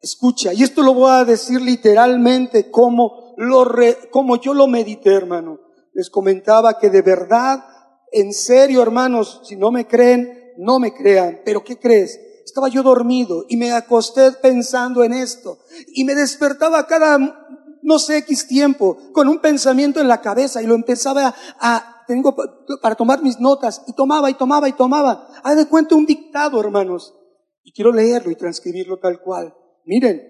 Escucha, 0.00 0.52
y 0.52 0.62
esto 0.62 0.82
lo 0.82 0.94
voy 0.94 1.10
a 1.10 1.24
decir 1.24 1.60
literalmente 1.60 2.70
como, 2.70 3.34
lo 3.36 3.66
como 4.10 4.36
yo 4.36 4.54
lo 4.54 4.66
medité, 4.66 5.14
hermano. 5.14 5.60
Les 5.94 6.10
comentaba 6.10 6.78
que 6.78 6.90
de 6.90 7.02
verdad, 7.02 7.64
en 8.12 8.32
serio, 8.32 8.82
hermanos, 8.82 9.40
si 9.44 9.56
no 9.56 9.70
me 9.70 9.86
creen, 9.86 10.52
no 10.58 10.78
me 10.78 10.92
crean, 10.92 11.40
pero 11.44 11.64
¿qué 11.64 11.78
crees? 11.78 12.20
Estaba 12.44 12.68
yo 12.68 12.82
dormido 12.82 13.44
y 13.48 13.56
me 13.56 13.72
acosté 13.72 14.32
pensando 14.32 15.02
en 15.02 15.12
esto 15.12 15.58
y 15.88 16.04
me 16.04 16.14
despertaba 16.14 16.86
cada, 16.86 17.18
no 17.82 17.98
sé, 17.98 18.18
X 18.18 18.46
tiempo 18.46 18.96
con 19.12 19.28
un 19.28 19.40
pensamiento 19.40 20.00
en 20.00 20.08
la 20.08 20.20
cabeza 20.20 20.62
y 20.62 20.66
lo 20.66 20.74
empezaba 20.74 21.34
a, 21.58 22.04
tengo 22.06 22.34
para 22.80 22.94
tomar 22.94 23.22
mis 23.22 23.40
notas 23.40 23.82
y 23.86 23.92
tomaba 23.94 24.30
y 24.30 24.34
tomaba 24.34 24.68
y 24.68 24.72
tomaba. 24.72 25.28
Haz 25.42 25.56
de 25.56 25.66
cuenta 25.66 25.96
un 25.96 26.06
dictado, 26.06 26.60
hermanos. 26.60 27.14
Y 27.64 27.72
quiero 27.72 27.92
leerlo 27.92 28.30
y 28.30 28.36
transcribirlo 28.36 28.98
tal 28.98 29.20
cual. 29.20 29.52
Miren, 29.86 30.20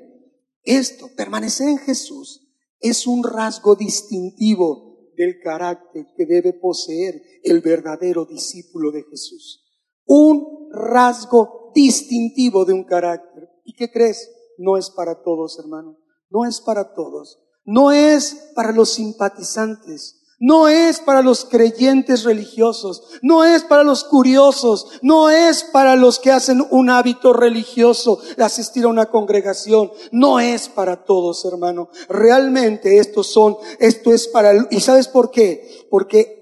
esto, 0.63 1.09
permanecer 1.17 1.69
en 1.69 1.79
Jesús, 1.79 2.47
es 2.79 3.07
un 3.07 3.25
rasgo 3.25 3.75
distintivo 3.75 5.11
del 5.17 5.41
carácter 5.41 6.07
que 6.15 6.27
debe 6.27 6.53
poseer 6.53 7.23
el 7.43 7.63
verdadero 7.63 8.27
discípulo 8.27 8.93
de 8.93 9.03
Jesús. 9.05 9.65
Un 10.05 10.69
rasgo 10.71 11.73
distintivo 11.75 12.67
de 12.67 12.75
un 12.75 12.85
carácter. 12.85 13.49
¿Y 13.65 13.75
qué 13.75 13.91
crees? 13.91 14.31
No 14.59 14.77
es 14.77 14.91
para 14.91 15.23
todos, 15.23 15.59
hermano. 15.59 15.97
No 16.29 16.45
es 16.45 16.61
para 16.61 16.93
todos. 16.93 17.39
No 17.65 17.93
es 17.93 18.53
para 18.55 18.73
los 18.73 18.91
simpatizantes. 18.91 20.23
No 20.39 20.69
es 20.69 21.01
para 21.01 21.23
los 21.23 21.47
creyentes 21.47 22.25
religiosos. 22.25 23.05
No 23.23 23.45
es 23.45 23.63
para 23.63 23.85
los 23.85 24.05
curiosos. 24.05 24.89
No 25.01 25.31
es 25.31 25.65
para 25.65 25.97
los 25.97 26.19
que 26.19 26.31
hacen 26.31 26.63
un 26.71 26.91
hábito 26.91 27.33
religioso 27.33 28.21
de 28.37 28.45
asistir 28.45 28.85
a 28.85 28.89
una 28.89 29.07
congregación. 29.07 29.91
No 30.13 30.39
es 30.39 30.69
para 30.69 31.05
todos, 31.05 31.45
hermano. 31.47 31.89
Realmente 32.09 32.99
estos 32.99 33.33
son, 33.33 33.57
esto 33.79 34.13
es 34.13 34.29
para, 34.29 34.67
¿y 34.71 34.81
sabes 34.81 35.09
por 35.09 35.31
qué? 35.31 35.87
Porque 35.91 36.37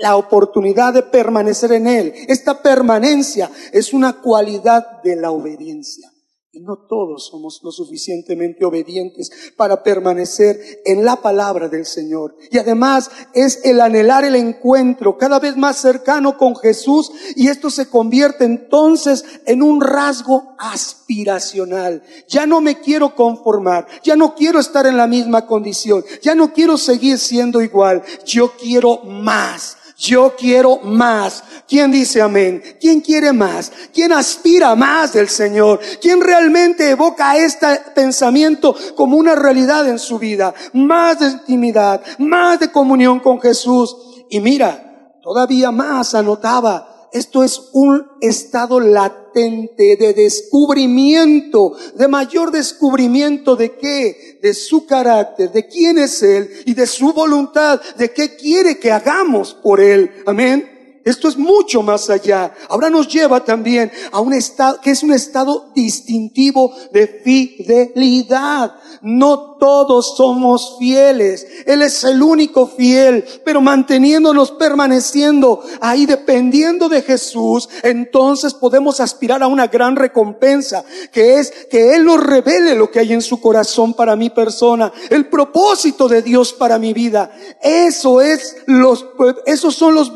la 0.00 0.16
oportunidad 0.16 0.94
de 0.94 1.02
permanecer 1.02 1.72
en 1.72 1.86
Él. 1.86 2.12
Esta 2.28 2.62
permanencia 2.62 3.50
es 3.72 3.92
una 3.92 4.20
cualidad 4.20 5.02
de 5.02 5.16
la 5.16 5.30
obediencia. 5.30 6.10
No 6.60 6.76
todos 6.76 7.26
somos 7.26 7.60
lo 7.62 7.70
suficientemente 7.70 8.64
obedientes 8.64 9.30
para 9.56 9.82
permanecer 9.82 10.58
en 10.84 11.04
la 11.04 11.16
palabra 11.16 11.68
del 11.68 11.86
Señor. 11.86 12.36
Y 12.50 12.58
además 12.58 13.10
es 13.34 13.60
el 13.64 13.80
anhelar 13.80 14.24
el 14.24 14.36
encuentro 14.36 15.16
cada 15.16 15.38
vez 15.38 15.56
más 15.56 15.78
cercano 15.78 16.36
con 16.36 16.56
Jesús 16.56 17.10
y 17.36 17.48
esto 17.48 17.70
se 17.70 17.88
convierte 17.88 18.44
entonces 18.44 19.24
en 19.46 19.62
un 19.62 19.80
rasgo 19.80 20.54
aspiracional. 20.58 22.02
Ya 22.28 22.46
no 22.46 22.60
me 22.60 22.80
quiero 22.80 23.14
conformar, 23.14 23.86
ya 24.02 24.16
no 24.16 24.34
quiero 24.34 24.58
estar 24.58 24.86
en 24.86 24.96
la 24.96 25.06
misma 25.06 25.46
condición, 25.46 26.04
ya 26.22 26.34
no 26.34 26.52
quiero 26.52 26.76
seguir 26.76 27.18
siendo 27.18 27.62
igual, 27.62 28.02
yo 28.24 28.52
quiero 28.56 28.98
más. 29.04 29.77
Yo 29.98 30.36
quiero 30.36 30.78
más. 30.78 31.42
¿Quién 31.66 31.90
dice 31.90 32.22
amén? 32.22 32.62
¿Quién 32.80 33.00
quiere 33.00 33.32
más? 33.32 33.72
¿Quién 33.92 34.12
aspira 34.12 34.76
más 34.76 35.12
del 35.12 35.28
Señor? 35.28 35.80
¿Quién 36.00 36.20
realmente 36.20 36.88
evoca 36.88 37.36
este 37.36 37.66
pensamiento 37.96 38.76
como 38.94 39.16
una 39.16 39.34
realidad 39.34 39.88
en 39.88 39.98
su 39.98 40.20
vida? 40.20 40.54
Más 40.72 41.18
de 41.18 41.26
intimidad, 41.26 42.00
más 42.18 42.60
de 42.60 42.70
comunión 42.70 43.18
con 43.18 43.40
Jesús. 43.40 43.96
Y 44.30 44.38
mira, 44.38 45.16
todavía 45.20 45.72
más 45.72 46.14
anotaba 46.14 46.98
esto 47.12 47.42
es 47.42 47.70
un 47.72 48.06
estado 48.20 48.80
latente 48.80 49.96
de 49.96 50.12
descubrimiento, 50.12 51.72
de 51.94 52.08
mayor 52.08 52.50
descubrimiento 52.50 53.56
de 53.56 53.76
qué, 53.76 54.27
de 54.40 54.54
su 54.54 54.86
carácter, 54.86 55.50
de 55.50 55.66
quién 55.66 55.98
es 55.98 56.22
Él 56.22 56.50
y 56.64 56.74
de 56.74 56.86
su 56.86 57.12
voluntad, 57.12 57.80
de 57.96 58.12
qué 58.12 58.36
quiere 58.36 58.78
que 58.78 58.92
hagamos 58.92 59.54
por 59.54 59.80
Él. 59.80 60.22
Amén. 60.26 60.77
Esto 61.08 61.26
es 61.26 61.38
mucho 61.38 61.82
más 61.82 62.10
allá. 62.10 62.52
Ahora 62.68 62.90
nos 62.90 63.08
lleva 63.08 63.42
también 63.42 63.90
a 64.12 64.20
un 64.20 64.34
estado 64.34 64.78
que 64.82 64.90
es 64.90 65.02
un 65.02 65.14
estado 65.14 65.70
distintivo 65.74 66.74
de 66.92 67.06
fidelidad. 67.24 68.74
No 69.00 69.56
todos 69.58 70.16
somos 70.16 70.76
fieles. 70.78 71.46
Él 71.66 71.80
es 71.80 72.04
el 72.04 72.22
único 72.22 72.66
fiel, 72.66 73.24
pero 73.42 73.60
manteniéndonos, 73.60 74.52
permaneciendo 74.52 75.62
ahí, 75.80 76.06
dependiendo 76.06 76.88
de 76.88 77.02
Jesús, 77.02 77.68
entonces 77.82 78.54
podemos 78.54 79.00
aspirar 79.00 79.42
a 79.42 79.48
una 79.48 79.66
gran 79.66 79.96
recompensa, 79.96 80.84
que 81.12 81.38
es 81.38 81.50
que 81.70 81.94
Él 81.94 82.04
nos 82.04 82.22
revele 82.22 82.74
lo 82.74 82.90
que 82.90 83.00
hay 83.00 83.12
en 83.12 83.22
su 83.22 83.40
corazón 83.40 83.94
para 83.94 84.14
mi 84.14 84.30
persona, 84.30 84.92
el 85.10 85.28
propósito 85.28 86.06
de 86.06 86.22
Dios 86.22 86.52
para 86.52 86.78
mi 86.78 86.92
vida. 86.92 87.30
Eso 87.62 88.20
es 88.20 88.56
los, 88.66 89.06
esos 89.46 89.74
son 89.74 89.94
los 89.94 90.14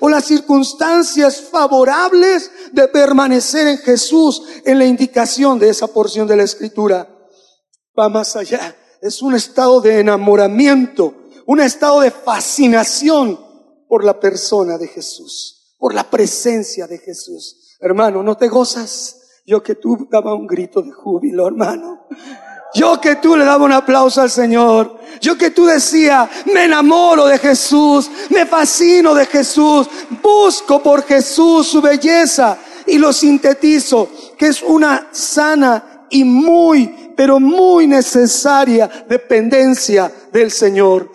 o 0.00 0.08
las 0.08 0.24
circunstancias 0.24 1.40
favorables 1.50 2.50
de 2.72 2.88
permanecer 2.88 3.68
en 3.68 3.78
Jesús 3.78 4.42
en 4.64 4.78
la 4.78 4.84
indicación 4.84 5.58
de 5.58 5.68
esa 5.68 5.86
porción 5.86 6.26
de 6.26 6.36
la 6.36 6.42
escritura 6.44 7.08
va 7.98 8.08
más 8.08 8.36
allá. 8.36 8.76
Es 9.00 9.22
un 9.22 9.34
estado 9.34 9.80
de 9.80 10.00
enamoramiento, 10.00 11.14
un 11.46 11.60
estado 11.60 12.00
de 12.00 12.10
fascinación 12.10 13.38
por 13.88 14.04
la 14.04 14.18
persona 14.18 14.78
de 14.78 14.88
Jesús, 14.88 15.74
por 15.78 15.94
la 15.94 16.08
presencia 16.08 16.86
de 16.86 16.98
Jesús. 16.98 17.76
Hermano, 17.80 18.22
¿no 18.22 18.36
te 18.36 18.48
gozas? 18.48 19.18
Yo 19.44 19.62
que 19.62 19.74
tú 19.74 20.06
daba 20.10 20.34
un 20.34 20.46
grito 20.46 20.82
de 20.82 20.92
júbilo, 20.92 21.48
hermano. 21.48 22.06
Yo 22.74 23.00
que 23.00 23.16
tú 23.16 23.36
le 23.36 23.44
daba 23.44 23.64
un 23.64 23.72
aplauso 23.72 24.22
al 24.22 24.30
Señor. 24.30 24.98
Yo 25.20 25.36
que 25.36 25.50
tú 25.50 25.66
decía, 25.66 26.28
me 26.52 26.64
enamoro 26.64 27.26
de 27.26 27.38
Jesús, 27.38 28.10
me 28.30 28.46
fascino 28.46 29.14
de 29.14 29.26
Jesús, 29.26 29.88
busco 30.22 30.82
por 30.82 31.02
Jesús 31.04 31.68
su 31.68 31.80
belleza 31.80 32.58
y 32.86 32.98
lo 32.98 33.12
sintetizo, 33.12 34.08
que 34.36 34.46
es 34.48 34.62
una 34.62 35.08
sana 35.12 36.06
y 36.10 36.24
muy 36.24 37.02
pero 37.16 37.40
muy 37.40 37.86
necesaria 37.86 38.88
dependencia 39.08 40.12
del 40.32 40.50
Señor. 40.50 41.10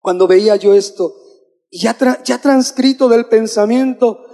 Cuando 0.00 0.26
veía 0.26 0.56
yo 0.56 0.74
esto, 0.74 1.14
ya, 1.70 1.96
ya 2.24 2.38
transcrito 2.38 3.08
del 3.08 3.26
pensamiento, 3.26 4.26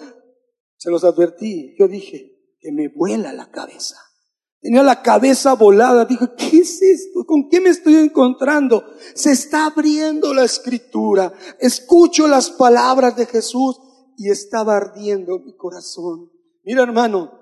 se 0.77 0.91
los 0.91 1.05
advertí, 1.05 1.75
yo 1.79 1.89
dije, 1.89 2.57
que 2.61 2.73
me 2.73 2.89
vuela 2.89 3.33
la 3.33 3.51
cabeza. 3.51 3.97
Tenía 4.61 4.83
la 4.83 5.03
cabeza 5.03 5.55
volada. 5.55 6.05
Dije, 6.05 6.27
¿qué 6.37 6.59
es 6.59 6.83
esto? 6.83 7.25
¿Con 7.25 7.49
qué 7.49 7.61
me 7.61 7.71
estoy 7.71 7.97
encontrando? 7.97 8.85
Se 9.15 9.33
está 9.33 9.67
abriendo 9.67 10.35
la 10.35 10.45
escritura. 10.45 11.33
Escucho 11.59 12.29
las 12.29 12.51
palabras 12.51 13.17
de 13.17 13.27
Jesús 13.27 13.81
y 14.17 14.29
estaba 14.31 14.77
ardiendo 14.77 15.39
mi 15.39 15.57
corazón. 15.57 16.31
Mira, 16.63 16.83
hermano, 16.83 17.41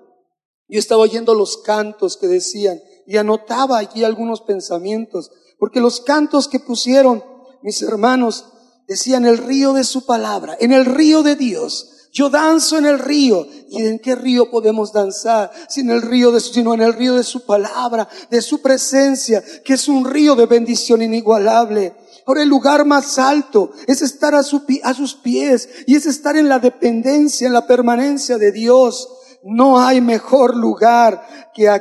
yo 0.69 0.79
estaba 0.79 1.01
oyendo 1.01 1.35
los 1.35 1.57
cantos 1.57 2.15
que 2.15 2.27
decían, 2.27 2.79
y 3.05 3.17
anotaba 3.17 3.79
allí 3.79 4.03
algunos 4.03 4.41
pensamientos, 4.41 5.31
porque 5.57 5.81
los 5.81 5.99
cantos 5.99 6.47
que 6.47 6.59
pusieron 6.59 7.23
mis 7.63 7.81
hermanos 7.81 8.45
decían 8.87 9.25
el 9.25 9.39
río 9.39 9.73
de 9.73 9.83
su 9.83 10.05
palabra, 10.05 10.55
en 10.59 10.71
el 10.71 10.85
río 10.85 11.23
de 11.23 11.35
Dios. 11.35 11.98
Yo 12.11 12.29
danzo 12.29 12.77
en 12.77 12.85
el 12.85 12.99
río. 12.99 13.47
¿Y 13.69 13.85
en 13.85 13.99
qué 13.99 14.15
río 14.15 14.49
podemos 14.49 14.91
danzar? 14.91 15.51
Sin 15.67 15.89
el 15.89 16.01
río 16.01 16.31
de 16.31 16.39
sino 16.39 16.73
en 16.73 16.81
el 16.81 16.93
río 16.93 17.15
de 17.15 17.23
su 17.23 17.45
palabra, 17.45 18.07
de 18.29 18.41
su 18.41 18.61
presencia, 18.61 19.43
que 19.63 19.73
es 19.73 19.87
un 19.87 20.05
río 20.05 20.35
de 20.35 20.47
bendición 20.47 21.01
inigualable. 21.01 21.95
Ahora 22.25 22.43
el 22.43 22.49
lugar 22.49 22.85
más 22.85 23.17
alto 23.17 23.71
es 23.87 24.01
estar 24.01 24.35
a, 24.35 24.39
a 24.39 24.93
sus 24.93 25.15
pies 25.15 25.69
y 25.87 25.95
es 25.95 26.05
estar 26.05 26.35
en 26.35 26.49
la 26.49 26.59
dependencia, 26.59 27.47
en 27.47 27.53
la 27.53 27.65
permanencia 27.65 28.37
de 28.37 28.51
Dios. 28.51 29.07
No 29.43 29.79
hay 29.79 30.01
mejor 30.01 30.55
lugar 30.55 31.49
que 31.53 31.71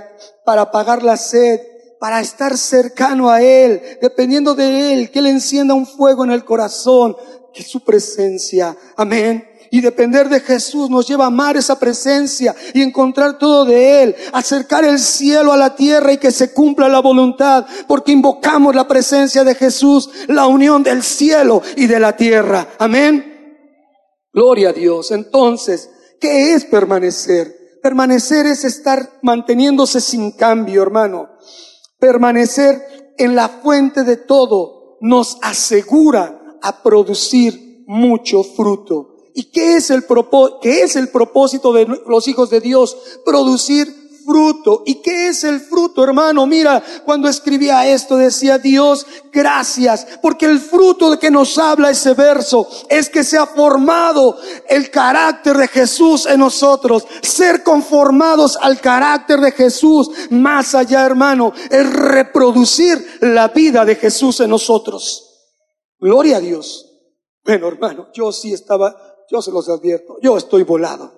para 0.44 0.62
apagar 0.62 1.02
la 1.02 1.16
sed, 1.16 1.60
para 1.98 2.20
estar 2.20 2.56
cercano 2.56 3.30
a 3.30 3.42
Él, 3.42 3.82
dependiendo 4.00 4.54
de 4.54 4.92
Él, 4.92 5.10
que 5.10 5.18
Él 5.18 5.26
encienda 5.26 5.74
un 5.74 5.86
fuego 5.86 6.24
en 6.24 6.30
el 6.30 6.44
corazón, 6.44 7.16
que 7.52 7.62
su 7.62 7.82
presencia. 7.82 8.76
Amén. 8.96 9.47
Y 9.70 9.80
depender 9.80 10.28
de 10.28 10.40
Jesús 10.40 10.90
nos 10.90 11.06
lleva 11.06 11.24
a 11.24 11.28
amar 11.28 11.56
esa 11.56 11.78
presencia 11.78 12.54
y 12.74 12.82
encontrar 12.82 13.38
todo 13.38 13.64
de 13.64 14.02
Él, 14.02 14.16
acercar 14.32 14.84
el 14.84 14.98
cielo 14.98 15.52
a 15.52 15.56
la 15.56 15.74
tierra 15.74 16.12
y 16.12 16.18
que 16.18 16.30
se 16.30 16.52
cumpla 16.52 16.88
la 16.88 17.00
voluntad, 17.00 17.66
porque 17.86 18.12
invocamos 18.12 18.74
la 18.74 18.88
presencia 18.88 19.44
de 19.44 19.54
Jesús, 19.54 20.10
la 20.28 20.46
unión 20.46 20.82
del 20.82 21.02
cielo 21.02 21.62
y 21.76 21.86
de 21.86 22.00
la 22.00 22.16
tierra. 22.16 22.68
Amén. 22.78 23.28
Gloria 24.32 24.70
a 24.70 24.72
Dios. 24.72 25.10
Entonces, 25.10 25.90
¿qué 26.20 26.54
es 26.54 26.64
permanecer? 26.64 27.58
Permanecer 27.82 28.46
es 28.46 28.64
estar 28.64 29.18
manteniéndose 29.22 30.00
sin 30.00 30.32
cambio, 30.32 30.82
hermano. 30.82 31.28
Permanecer 31.98 33.14
en 33.18 33.34
la 33.34 33.48
fuente 33.48 34.04
de 34.04 34.16
todo 34.16 34.96
nos 35.00 35.38
asegura 35.42 36.40
a 36.62 36.82
producir 36.82 37.84
mucho 37.86 38.42
fruto. 38.42 39.07
¿Y 39.38 39.52
qué 39.52 39.76
es 39.76 39.90
el, 39.90 40.04
qué 40.60 40.82
es 40.82 40.96
el 40.96 41.10
propósito 41.10 41.72
de 41.72 41.86
los 42.08 42.26
hijos 42.26 42.50
de 42.50 42.60
Dios? 42.60 42.96
Producir 43.24 43.86
fruto. 44.26 44.82
¿Y 44.84 44.96
qué 44.96 45.28
es 45.28 45.44
el 45.44 45.60
fruto, 45.60 46.02
hermano? 46.02 46.44
Mira, 46.44 46.82
cuando 47.04 47.28
escribía 47.28 47.86
esto 47.86 48.16
decía 48.16 48.58
Dios, 48.58 49.06
gracias, 49.32 50.08
porque 50.20 50.46
el 50.46 50.58
fruto 50.58 51.12
de 51.12 51.20
que 51.20 51.30
nos 51.30 51.56
habla 51.56 51.90
ese 51.90 52.14
verso 52.14 52.68
es 52.88 53.08
que 53.08 53.22
se 53.22 53.38
ha 53.38 53.46
formado 53.46 54.36
el 54.68 54.90
carácter 54.90 55.56
de 55.56 55.68
Jesús 55.68 56.26
en 56.26 56.40
nosotros. 56.40 57.06
Ser 57.22 57.62
conformados 57.62 58.58
al 58.60 58.80
carácter 58.80 59.38
de 59.38 59.52
Jesús, 59.52 60.10
más 60.30 60.74
allá, 60.74 61.06
hermano, 61.06 61.52
es 61.70 61.88
reproducir 61.88 63.18
la 63.20 63.46
vida 63.46 63.84
de 63.84 63.94
Jesús 63.94 64.40
en 64.40 64.50
nosotros. 64.50 65.46
Gloria 66.00 66.38
a 66.38 66.40
Dios. 66.40 66.86
Bueno, 67.48 67.68
hermano, 67.68 68.08
yo 68.12 68.30
sí 68.30 68.52
estaba, 68.52 68.94
yo 69.30 69.42
se 69.42 69.50
los 69.50 69.68
advierto, 69.68 70.18
yo 70.22 70.36
estoy 70.36 70.62
volado. 70.62 71.12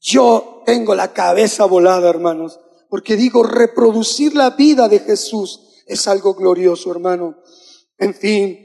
Yo 0.00 0.62
tengo 0.64 0.94
la 0.94 1.12
cabeza 1.12 1.66
volada, 1.66 2.08
hermanos, 2.08 2.58
porque 2.88 3.16
digo, 3.16 3.42
reproducir 3.42 4.34
la 4.34 4.50
vida 4.50 4.88
de 4.88 5.00
Jesús 5.00 5.82
es 5.86 6.08
algo 6.08 6.34
glorioso, 6.34 6.90
hermano. 6.90 7.36
En 7.98 8.14
fin, 8.14 8.58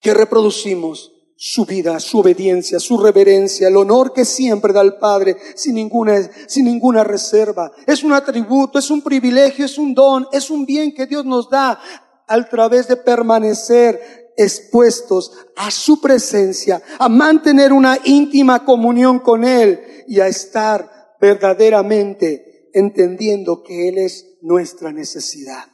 que 0.00 0.12
reproducimos 0.12 1.12
su 1.44 1.64
vida, 1.64 1.98
su 1.98 2.20
obediencia, 2.20 2.78
su 2.78 2.98
reverencia, 2.98 3.66
el 3.66 3.76
honor 3.76 4.12
que 4.12 4.24
siempre 4.24 4.72
da 4.72 4.82
el 4.82 4.94
Padre 4.96 5.36
sin 5.56 5.74
ninguna, 5.74 6.30
sin 6.46 6.66
ninguna 6.66 7.02
reserva. 7.02 7.72
Es 7.86 8.04
un 8.04 8.12
atributo, 8.12 8.78
es 8.78 8.90
un 8.90 9.02
privilegio, 9.02 9.64
es 9.64 9.78
un 9.78 9.94
don, 9.94 10.28
es 10.32 10.50
un 10.50 10.64
bien 10.66 10.94
que 10.94 11.06
Dios 11.06 11.24
nos 11.24 11.48
da 11.48 11.80
al 12.28 12.48
través 12.48 12.86
de 12.88 12.96
permanecer 12.96 14.21
expuestos 14.36 15.32
a 15.56 15.70
su 15.70 16.00
presencia, 16.00 16.82
a 16.98 17.08
mantener 17.08 17.72
una 17.72 17.98
íntima 18.04 18.64
comunión 18.64 19.18
con 19.20 19.44
Él 19.44 19.80
y 20.06 20.20
a 20.20 20.28
estar 20.28 20.90
verdaderamente 21.20 22.70
entendiendo 22.72 23.62
que 23.62 23.88
Él 23.88 23.98
es 23.98 24.38
nuestra 24.42 24.92
necesidad, 24.92 25.64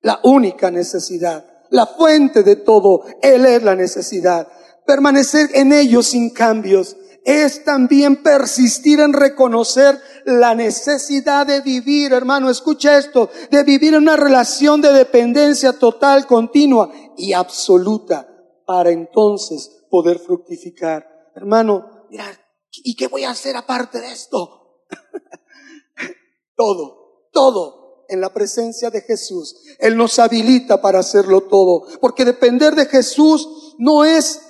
la 0.00 0.20
única 0.24 0.70
necesidad, 0.70 1.44
la 1.70 1.86
fuente 1.86 2.42
de 2.42 2.56
todo, 2.56 3.04
Él 3.22 3.46
es 3.46 3.62
la 3.62 3.74
necesidad. 3.74 4.48
Permanecer 4.86 5.50
en 5.54 5.72
ellos 5.72 6.06
sin 6.06 6.30
cambios 6.30 6.96
es 7.24 7.64
también 7.64 8.22
persistir 8.22 9.00
en 9.00 9.12
reconocer 9.12 10.00
la 10.24 10.54
necesidad 10.54 11.46
de 11.46 11.60
vivir, 11.60 12.12
hermano, 12.12 12.50
escucha 12.50 12.98
esto, 12.98 13.30
de 13.50 13.62
vivir 13.64 13.94
en 13.94 14.02
una 14.02 14.16
relación 14.16 14.80
de 14.80 14.92
dependencia 14.92 15.78
total, 15.78 16.26
continua 16.26 16.90
y 17.16 17.32
absoluta 17.32 18.28
para 18.66 18.90
entonces 18.90 19.84
poder 19.90 20.18
fructificar. 20.18 21.06
Hermano, 21.34 22.06
mira, 22.10 22.26
¿y 22.72 22.94
qué 22.96 23.08
voy 23.08 23.24
a 23.24 23.30
hacer 23.30 23.56
aparte 23.56 24.00
de 24.00 24.12
esto? 24.12 24.84
todo, 26.56 27.28
todo 27.32 28.04
en 28.08 28.20
la 28.20 28.32
presencia 28.32 28.90
de 28.90 29.02
Jesús. 29.02 29.56
Él 29.78 29.96
nos 29.96 30.18
habilita 30.18 30.80
para 30.80 31.00
hacerlo 31.00 31.42
todo, 31.42 31.86
porque 32.00 32.24
depender 32.24 32.74
de 32.74 32.86
Jesús 32.86 33.74
no 33.78 34.04
es 34.04 34.40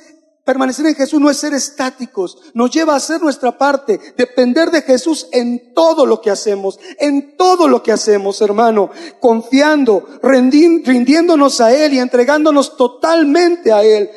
Permanecer 0.49 0.87
en 0.87 0.95
Jesús 0.95 1.21
no 1.21 1.29
es 1.29 1.37
ser 1.37 1.53
estáticos, 1.53 2.39
nos 2.55 2.71
lleva 2.71 2.95
a 2.95 2.97
hacer 2.97 3.21
nuestra 3.21 3.59
parte, 3.59 4.01
depender 4.17 4.71
de 4.71 4.81
Jesús 4.81 5.29
en 5.31 5.75
todo 5.75 6.07
lo 6.07 6.23
que 6.23 6.31
hacemos, 6.31 6.81
en 6.99 7.37
todo 7.37 7.69
lo 7.69 7.83
que 7.83 7.93
hacemos, 7.93 8.41
hermano, 8.41 8.89
confiando, 9.21 10.07
rindiéndonos 10.23 11.61
a 11.61 11.75
Él 11.75 11.93
y 11.93 11.99
entregándonos 11.99 12.79
totalmente 12.79 13.73
a 13.73 13.85
Él, 13.85 14.09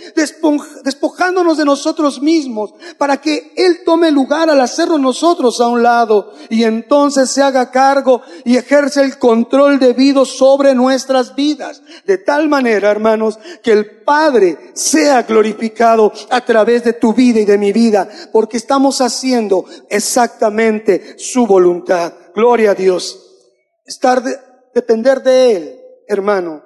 despojándonos 0.86 1.58
de 1.58 1.66
nosotros 1.66 2.22
mismos, 2.22 2.74
para 2.98 3.20
que 3.20 3.52
Él 3.58 3.80
tome 3.86 4.10
lugar 4.10 4.50
al 4.50 4.62
hacerlo 4.62 4.98
nosotros 4.98 5.60
a 5.60 5.68
un 5.68 5.84
lado 5.84 6.32
y 6.50 6.64
entonces 6.64 7.30
se 7.30 7.42
haga 7.42 7.72
cargo 7.72 8.22
y 8.46 8.56
ejerce 8.56 9.02
el 9.02 9.20
control 9.20 9.80
debido 9.80 10.24
sobre 10.24 10.76
nuestras 10.76 11.36
vidas, 11.36 11.82
de 12.06 12.18
tal 12.18 12.48
manera, 12.48 12.90
hermanos, 12.90 13.38
que 13.62 13.74
el 13.74 13.86
Padre 14.06 14.72
sea 14.74 15.24
glorificado 15.24 16.14
a 16.30 16.46
través 16.46 16.84
de 16.84 16.94
tu 16.94 17.14
vida 17.14 17.40
y 17.40 17.46
de 17.46 17.58
mi 17.58 17.72
vida, 17.72 18.10
porque 18.32 18.58
estamos 18.58 19.02
haciendo 19.02 19.66
exactamente 19.90 21.16
su 21.18 21.46
voluntad. 21.46 22.14
Gloria 22.36 22.72
a 22.72 22.76
Dios. 22.76 23.28
Estar 23.86 24.24
depender 24.74 25.24
de 25.24 25.56
Él, 25.56 25.80
hermano, 26.08 26.64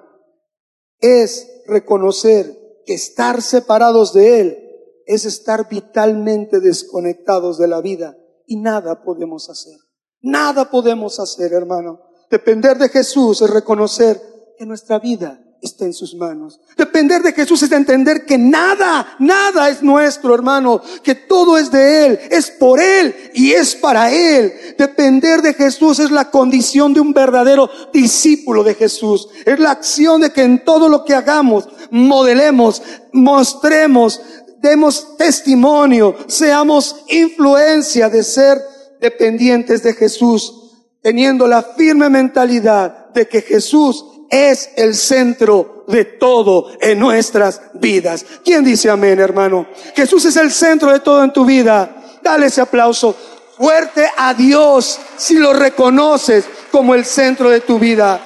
es 0.99 1.63
reconocer 1.67 2.55
que 2.85 2.93
estar 2.93 3.41
separados 3.41 4.13
de 4.13 4.41
Él 4.41 4.61
es 5.05 5.25
estar 5.25 5.69
vitalmente 5.69 6.59
desconectados 6.59 7.57
de 7.57 7.67
la 7.67 7.81
vida 7.81 8.17
y 8.47 8.57
nada 8.57 9.03
podemos 9.03 9.49
hacer. 9.49 9.77
Nada 10.21 10.69
podemos 10.71 11.19
hacer, 11.19 11.53
hermano. 11.53 12.01
Depender 12.29 12.77
de 12.77 12.89
Jesús 12.89 13.41
es 13.41 13.49
reconocer 13.49 14.19
que 14.57 14.65
nuestra 14.65 14.99
vida 14.99 15.44
está 15.65 15.85
en 15.85 15.93
sus 15.93 16.15
manos. 16.15 16.59
Depender 16.77 17.21
de 17.21 17.33
Jesús 17.33 17.61
es 17.63 17.71
entender 17.71 18.25
que 18.25 18.37
nada, 18.37 19.15
nada 19.19 19.69
es 19.69 19.83
nuestro, 19.83 20.33
hermano, 20.33 20.81
que 21.03 21.15
todo 21.15 21.57
es 21.57 21.71
de 21.71 22.05
Él, 22.05 22.19
es 22.31 22.49
por 22.51 22.79
Él 22.79 23.13
y 23.33 23.51
es 23.51 23.75
para 23.75 24.11
Él. 24.11 24.53
Depender 24.77 25.41
de 25.41 25.53
Jesús 25.53 25.99
es 25.99 26.11
la 26.11 26.31
condición 26.31 26.93
de 26.93 27.01
un 27.01 27.13
verdadero 27.13 27.69
discípulo 27.93 28.63
de 28.63 28.75
Jesús. 28.75 29.27
Es 29.45 29.59
la 29.59 29.71
acción 29.71 30.21
de 30.21 30.31
que 30.31 30.43
en 30.43 30.63
todo 30.63 30.89
lo 30.89 31.03
que 31.03 31.13
hagamos, 31.13 31.67
modelemos, 31.91 32.81
mostremos, 33.11 34.21
demos 34.61 35.17
testimonio, 35.17 36.15
seamos 36.27 36.95
influencia 37.09 38.09
de 38.09 38.23
ser 38.23 38.61
dependientes 38.99 39.83
de 39.83 39.93
Jesús, 39.93 40.53
teniendo 41.01 41.47
la 41.47 41.61
firme 41.61 42.09
mentalidad 42.09 43.13
de 43.13 43.27
que 43.27 43.41
Jesús 43.41 44.14
es 44.29 44.71
el 44.75 44.95
centro 44.95 45.85
de 45.87 46.05
todo 46.05 46.71
en 46.79 46.99
nuestras 46.99 47.61
vidas. 47.75 48.25
¿Quién 48.43 48.63
dice 48.63 48.89
amén, 48.89 49.19
hermano? 49.19 49.67
Jesús 49.95 50.25
es 50.25 50.35
el 50.37 50.51
centro 50.51 50.91
de 50.91 50.99
todo 50.99 51.23
en 51.23 51.33
tu 51.33 51.45
vida. 51.45 52.19
Dale 52.21 52.47
ese 52.47 52.61
aplauso 52.61 53.15
fuerte 53.57 54.07
a 54.17 54.33
Dios 54.33 54.99
si 55.17 55.35
lo 55.35 55.53
reconoces 55.53 56.45
como 56.71 56.95
el 56.95 57.05
centro 57.05 57.49
de 57.49 57.61
tu 57.61 57.79
vida. 57.79 58.19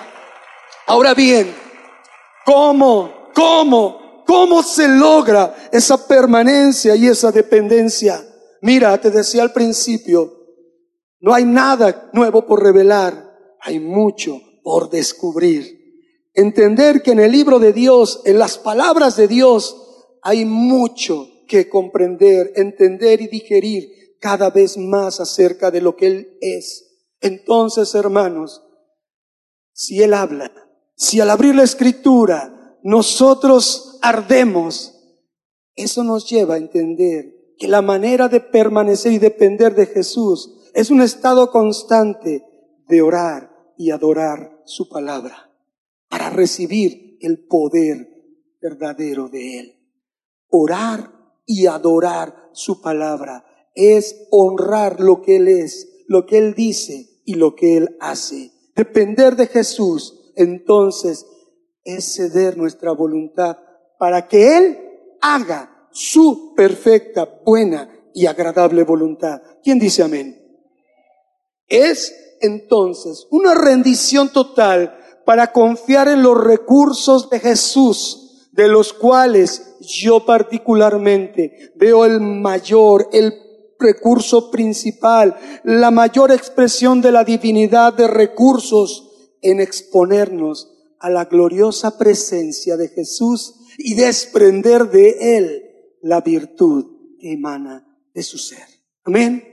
Ahora 0.88 1.14
bien, 1.14 1.54
¿cómo, 2.46 3.30
cómo, 3.34 4.24
cómo 4.26 4.64
se 4.64 4.88
logra 4.88 5.56
esa 5.72 6.08
permanencia 6.08 6.96
y 6.96 7.08
esa 7.08 7.32
dependencia? 7.32 8.24
Mira, 8.62 9.00
te 9.00 9.12
decía 9.12 9.44
al 9.44 9.54
principio, 9.54 10.34
no 11.22 11.34
hay 11.34 11.46
nada 11.46 12.10
nuevo 12.14 12.46
por 12.46 12.64
revelar, 12.64 13.14
hay 13.62 13.80
mucho 13.80 14.40
por 14.64 14.90
descubrir. 14.90 15.79
Entender 16.40 17.02
que 17.02 17.12
en 17.12 17.20
el 17.20 17.34
libro 17.34 17.60
de 17.60 17.74
Dios, 17.74 18.22
en 18.24 18.40
las 18.40 18.58
palabras 18.58 19.18
de 19.18 19.28
Dios, 19.28 19.76
hay 20.22 20.46
mucho 20.46 21.28
que 21.50 21.68
comprender, 21.68 22.54
entender 22.56 23.20
y 23.20 23.28
digerir 23.28 24.16
cada 24.22 24.50
vez 24.50 24.78
más 24.78 25.20
acerca 25.20 25.70
de 25.70 25.82
lo 25.82 25.98
que 25.98 26.08
Él 26.08 26.38
es. 26.40 27.10
Entonces, 27.20 27.94
hermanos, 27.94 28.64
si 29.74 30.02
Él 30.02 30.14
habla, 30.14 30.50
si 30.96 31.20
al 31.20 31.30
abrir 31.30 31.56
la 31.56 31.64
escritura 31.64 32.78
nosotros 32.84 34.00
ardemos, 34.02 34.96
eso 35.76 36.06
nos 36.06 36.30
lleva 36.30 36.54
a 36.54 36.60
entender 36.60 37.36
que 37.58 37.68
la 37.68 37.82
manera 37.82 38.30
de 38.30 38.40
permanecer 38.40 39.12
y 39.12 39.20
depender 39.20 39.76
de 39.76 39.88
Jesús 39.88 40.70
es 40.74 40.90
un 40.90 41.02
estado 41.02 41.52
constante 41.52 42.46
de 42.88 43.02
orar 43.02 43.52
y 43.78 43.92
adorar 43.92 44.62
su 44.64 44.88
palabra 44.88 45.49
para 46.10 46.30
recibir 46.30 47.18
el 47.22 47.46
poder 47.48 48.08
verdadero 48.62 49.30
de 49.30 49.60
Él. 49.60 49.76
Orar 50.50 51.14
y 51.46 51.68
adorar 51.68 52.50
su 52.54 52.82
palabra 52.82 53.46
es 53.76 54.28
honrar 54.32 55.00
lo 55.00 55.22
que 55.22 55.38
Él 55.38 55.48
es, 55.48 56.04
lo 56.08 56.26
que 56.26 56.38
Él 56.38 56.54
dice 56.54 57.22
y 57.26 57.36
lo 57.36 57.56
que 57.56 57.78
Él 57.78 57.96
hace. 58.00 58.52
Depender 58.76 59.36
de 59.36 59.48
Jesús, 59.48 60.34
entonces, 60.36 61.26
es 61.84 62.16
ceder 62.16 62.58
nuestra 62.58 62.92
voluntad 62.92 63.58
para 63.98 64.28
que 64.28 64.58
Él 64.58 64.78
haga 65.22 65.88
su 65.92 66.54
perfecta, 66.56 67.42
buena 67.46 67.90
y 68.14 68.26
agradable 68.26 68.84
voluntad. 68.84 69.42
¿Quién 69.64 69.80
dice 69.80 70.04
amén? 70.04 70.36
Es 71.68 72.14
entonces 72.42 73.28
una 73.32 73.54
rendición 73.54 74.32
total 74.32 74.99
para 75.30 75.52
confiar 75.52 76.08
en 76.08 76.24
los 76.24 76.44
recursos 76.44 77.30
de 77.30 77.40
Jesús, 77.40 78.50
de 78.52 78.68
los 78.68 78.94
cuales 78.94 79.76
yo 79.80 80.26
particularmente 80.26 81.72
veo 81.76 82.04
el 82.04 82.20
mayor, 82.20 83.10
el 83.14 83.36
recurso 83.78 84.50
principal, 84.50 85.38
la 85.64 85.92
mayor 85.92 86.32
expresión 86.32 87.00
de 87.00 87.12
la 87.12 87.24
divinidad 87.24 87.94
de 87.94 88.08
recursos 88.08 89.36
en 89.44 89.60
exponernos 89.60 90.96
a 90.98 91.12
la 91.12 91.26
gloriosa 91.26 91.96
presencia 92.00 92.76
de 92.76 92.88
Jesús 92.88 93.54
y 93.78 93.94
desprender 93.94 94.90
de 94.90 95.38
Él 95.38 95.64
la 96.02 96.22
virtud 96.22 97.18
que 97.20 97.34
emana 97.34 97.86
de 98.16 98.24
su 98.24 98.40
ser. 98.40 98.66
Amén. 99.04 99.44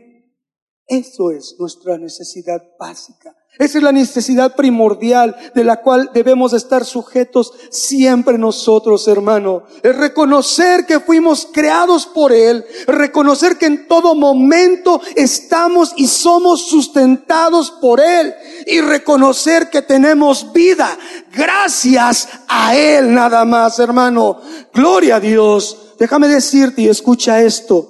Eso 0.87 1.33
es 1.33 1.57
nuestra 1.59 1.99
necesidad 1.99 2.63
básica. 2.79 3.36
Esa 3.59 3.79
es 3.79 3.85
la 3.85 3.93
necesidad 3.93 4.55
primordial 4.55 5.35
de 5.55 5.65
la 5.65 5.81
cual 5.81 6.11
debemos 6.13 6.53
estar 6.53 6.85
sujetos 6.85 7.55
siempre 7.71 8.37
nosotros, 8.37 9.09
hermano. 9.09 9.63
Es 9.83 9.97
reconocer 9.97 10.85
que 10.85 11.01
fuimos 11.01 11.49
creados 11.51 12.05
por 12.07 12.33
Él, 12.33 12.67
reconocer 12.87 13.57
que 13.57 13.65
en 13.65 13.89
todo 13.89 14.15
momento 14.15 15.01
estamos 15.15 15.95
y 15.97 16.07
somos 16.07 16.69
sustentados 16.69 17.71
por 17.71 17.99
Él 18.01 18.35
y 18.67 18.83
reconocer 18.83 19.71
que 19.71 19.81
tenemos 19.81 20.53
vida 20.53 20.99
gracias 21.33 22.29
a 22.49 22.77
Él 22.77 23.15
nada 23.15 23.47
más, 23.47 23.79
hermano. 23.79 24.39
Gloria 24.75 25.17
a 25.17 25.21
Dios. 25.21 25.95
Déjame 25.99 26.29
decirte 26.29 26.83
y 26.83 26.89
escucha 26.89 27.43
esto. 27.43 27.89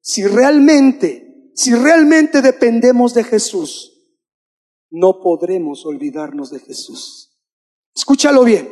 Si 0.00 0.24
realmente, 0.24 1.50
si 1.56 1.74
realmente 1.74 2.40
dependemos 2.40 3.14
de 3.14 3.24
Jesús, 3.24 3.91
no 4.92 5.20
podremos 5.20 5.86
olvidarnos 5.86 6.50
de 6.50 6.60
Jesús. 6.60 7.30
Escúchalo 7.94 8.44
bien. 8.44 8.68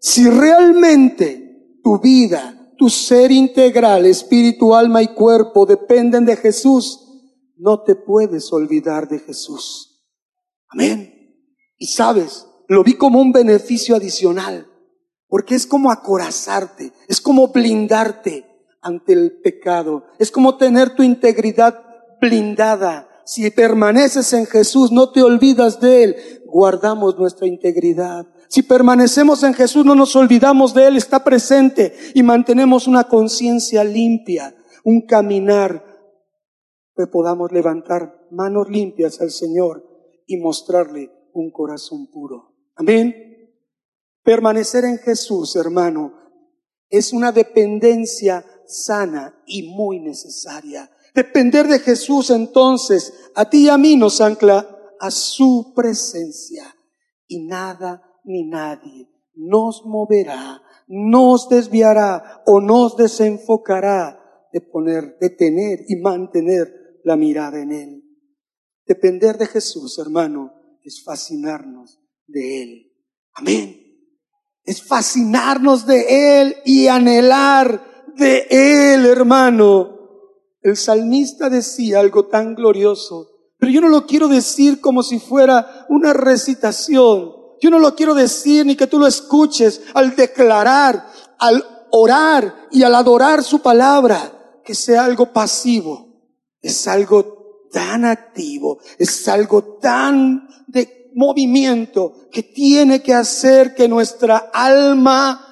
Si 0.00 0.28
realmente 0.28 1.78
tu 1.84 1.98
vida, 2.00 2.72
tu 2.78 2.88
ser 2.88 3.30
integral, 3.30 4.06
espíritu, 4.06 4.74
alma 4.74 5.02
y 5.02 5.08
cuerpo 5.08 5.66
dependen 5.66 6.24
de 6.24 6.36
Jesús, 6.36 7.04
no 7.56 7.82
te 7.82 7.94
puedes 7.96 8.52
olvidar 8.52 9.08
de 9.08 9.18
Jesús. 9.18 10.06
Amén. 10.68 11.36
Y 11.76 11.86
sabes, 11.86 12.46
lo 12.66 12.82
vi 12.82 12.94
como 12.94 13.20
un 13.20 13.32
beneficio 13.32 13.94
adicional, 13.94 14.66
porque 15.28 15.54
es 15.54 15.66
como 15.66 15.90
acorazarte, 15.90 16.92
es 17.08 17.20
como 17.20 17.48
blindarte 17.48 18.46
ante 18.80 19.12
el 19.12 19.40
pecado, 19.40 20.04
es 20.18 20.30
como 20.30 20.56
tener 20.56 20.94
tu 20.94 21.02
integridad 21.02 21.82
blindada 22.20 23.07
si 23.28 23.50
permaneces 23.50 24.32
en 24.32 24.46
Jesús, 24.46 24.90
no 24.90 25.12
te 25.12 25.22
olvidas 25.22 25.80
de 25.80 26.02
Él, 26.02 26.16
guardamos 26.46 27.18
nuestra 27.18 27.46
integridad. 27.46 28.26
Si 28.48 28.62
permanecemos 28.62 29.42
en 29.42 29.52
Jesús, 29.52 29.84
no 29.84 29.94
nos 29.94 30.16
olvidamos 30.16 30.72
de 30.72 30.86
Él, 30.86 30.96
está 30.96 31.22
presente 31.22 31.92
y 32.14 32.22
mantenemos 32.22 32.86
una 32.86 33.04
conciencia 33.04 33.84
limpia, 33.84 34.56
un 34.82 35.02
caminar 35.02 35.84
que 36.96 37.06
podamos 37.06 37.52
levantar 37.52 38.26
manos 38.30 38.70
limpias 38.70 39.20
al 39.20 39.30
Señor 39.30 39.84
y 40.26 40.38
mostrarle 40.38 41.10
un 41.34 41.50
corazón 41.50 42.06
puro. 42.10 42.54
Amén. 42.76 43.14
Permanecer 44.24 44.86
en 44.86 44.96
Jesús, 44.96 45.54
hermano, 45.54 46.14
es 46.88 47.12
una 47.12 47.30
dependencia 47.30 48.42
sana 48.66 49.38
y 49.44 49.64
muy 49.64 50.00
necesaria. 50.00 50.90
Depender 51.18 51.66
de 51.66 51.80
Jesús 51.80 52.30
entonces 52.30 53.12
a 53.34 53.50
ti 53.50 53.64
y 53.64 53.68
a 53.68 53.76
mí 53.76 53.96
nos 53.96 54.20
ancla 54.20 54.68
a 55.00 55.10
su 55.10 55.72
presencia 55.74 56.62
y 57.26 57.44
nada 57.44 58.00
ni 58.22 58.48
nadie 58.48 59.08
nos 59.34 59.84
moverá, 59.84 60.62
nos 60.86 61.48
desviará 61.48 62.44
o 62.46 62.60
nos 62.60 62.96
desenfocará 62.96 64.46
de 64.52 64.60
poner, 64.60 65.18
de 65.20 65.30
tener 65.30 65.80
y 65.88 65.96
mantener 65.96 67.00
la 67.02 67.16
mirada 67.16 67.60
en 67.60 67.72
Él. 67.72 68.04
Depender 68.86 69.38
de 69.38 69.46
Jesús, 69.46 69.98
hermano, 69.98 70.52
es 70.84 71.02
fascinarnos 71.02 72.00
de 72.28 72.62
Él. 72.62 72.92
Amén. 73.34 73.76
Es 74.62 74.84
fascinarnos 74.84 75.84
de 75.84 76.40
Él 76.40 76.56
y 76.64 76.86
anhelar 76.86 78.06
de 78.16 78.46
Él, 78.50 79.04
hermano. 79.04 79.97
El 80.60 80.76
salmista 80.76 81.48
decía 81.48 82.00
algo 82.00 82.26
tan 82.26 82.54
glorioso, 82.54 83.28
pero 83.58 83.72
yo 83.72 83.80
no 83.80 83.88
lo 83.88 84.06
quiero 84.06 84.28
decir 84.28 84.80
como 84.80 85.02
si 85.02 85.18
fuera 85.18 85.86
una 85.88 86.12
recitación. 86.12 87.32
Yo 87.60 87.70
no 87.70 87.78
lo 87.78 87.94
quiero 87.94 88.14
decir 88.14 88.64
ni 88.64 88.76
que 88.76 88.86
tú 88.86 88.98
lo 88.98 89.06
escuches 89.06 89.82
al 89.94 90.14
declarar, 90.14 91.08
al 91.38 91.64
orar 91.90 92.68
y 92.70 92.82
al 92.82 92.94
adorar 92.94 93.42
su 93.42 93.60
palabra, 93.60 94.60
que 94.64 94.74
sea 94.74 95.04
algo 95.04 95.32
pasivo. 95.32 96.06
Es 96.60 96.86
algo 96.86 97.68
tan 97.72 98.04
activo, 98.04 98.78
es 98.98 99.28
algo 99.28 99.78
tan 99.80 100.48
de 100.66 101.10
movimiento 101.14 102.28
que 102.30 102.42
tiene 102.42 103.02
que 103.02 103.14
hacer 103.14 103.74
que 103.74 103.88
nuestra 103.88 104.50
alma 104.52 105.44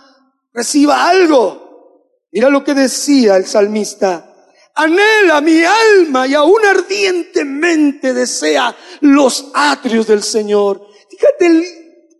reciba 0.52 1.08
algo. 1.08 1.66
Mira 2.32 2.50
lo 2.50 2.62
que 2.62 2.74
decía 2.74 3.36
el 3.36 3.46
salmista 3.46 4.25
anhela 4.76 5.40
mi 5.40 5.62
alma 5.64 6.26
y 6.26 6.34
aún 6.34 6.64
ardientemente 6.64 8.14
desea 8.14 8.76
los 9.00 9.50
atrios 9.54 10.06
del 10.06 10.22
Señor. 10.22 10.86
Fíjate 11.10 11.46
el 11.46 11.64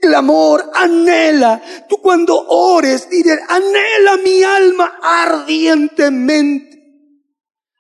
clamor, 0.00 0.70
anhela. 0.74 1.62
Tú 1.88 1.98
cuando 1.98 2.46
ores, 2.48 3.08
diré, 3.10 3.38
anhela 3.48 4.16
mi 4.24 4.42
alma 4.42 4.98
ardientemente, 5.02 6.80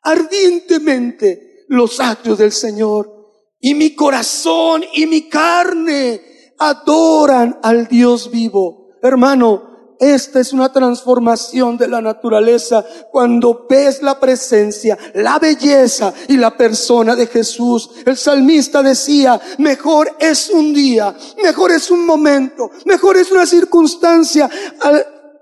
ardientemente 0.02 1.64
los 1.68 1.98
atrios 1.98 2.38
del 2.38 2.52
Señor. 2.52 3.14
Y 3.58 3.74
mi 3.74 3.94
corazón 3.94 4.84
y 4.92 5.06
mi 5.06 5.28
carne 5.28 6.52
adoran 6.58 7.58
al 7.62 7.88
Dios 7.88 8.30
vivo. 8.30 8.90
Hermano, 9.02 9.75
esta 9.98 10.40
es 10.40 10.52
una 10.52 10.72
transformación 10.72 11.76
de 11.76 11.88
la 11.88 12.00
naturaleza 12.00 12.84
cuando 13.10 13.66
ves 13.68 14.02
la 14.02 14.18
presencia, 14.18 14.98
la 15.14 15.38
belleza 15.38 16.12
y 16.28 16.36
la 16.36 16.56
persona 16.56 17.16
de 17.16 17.26
Jesús. 17.26 17.90
El 18.04 18.16
salmista 18.16 18.82
decía, 18.82 19.40
mejor 19.58 20.16
es 20.18 20.50
un 20.50 20.72
día, 20.74 21.16
mejor 21.42 21.72
es 21.72 21.90
un 21.90 22.04
momento, 22.04 22.70
mejor 22.84 23.16
es 23.16 23.30
una 23.30 23.46
circunstancia 23.46 24.50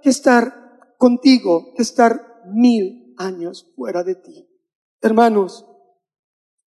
que 0.02 0.10
estar 0.10 0.94
contigo, 0.98 1.72
que 1.76 1.82
estar 1.82 2.42
mil 2.46 3.14
años 3.18 3.72
fuera 3.76 4.02
de 4.02 4.14
ti. 4.16 4.48
Hermanos, 5.00 5.66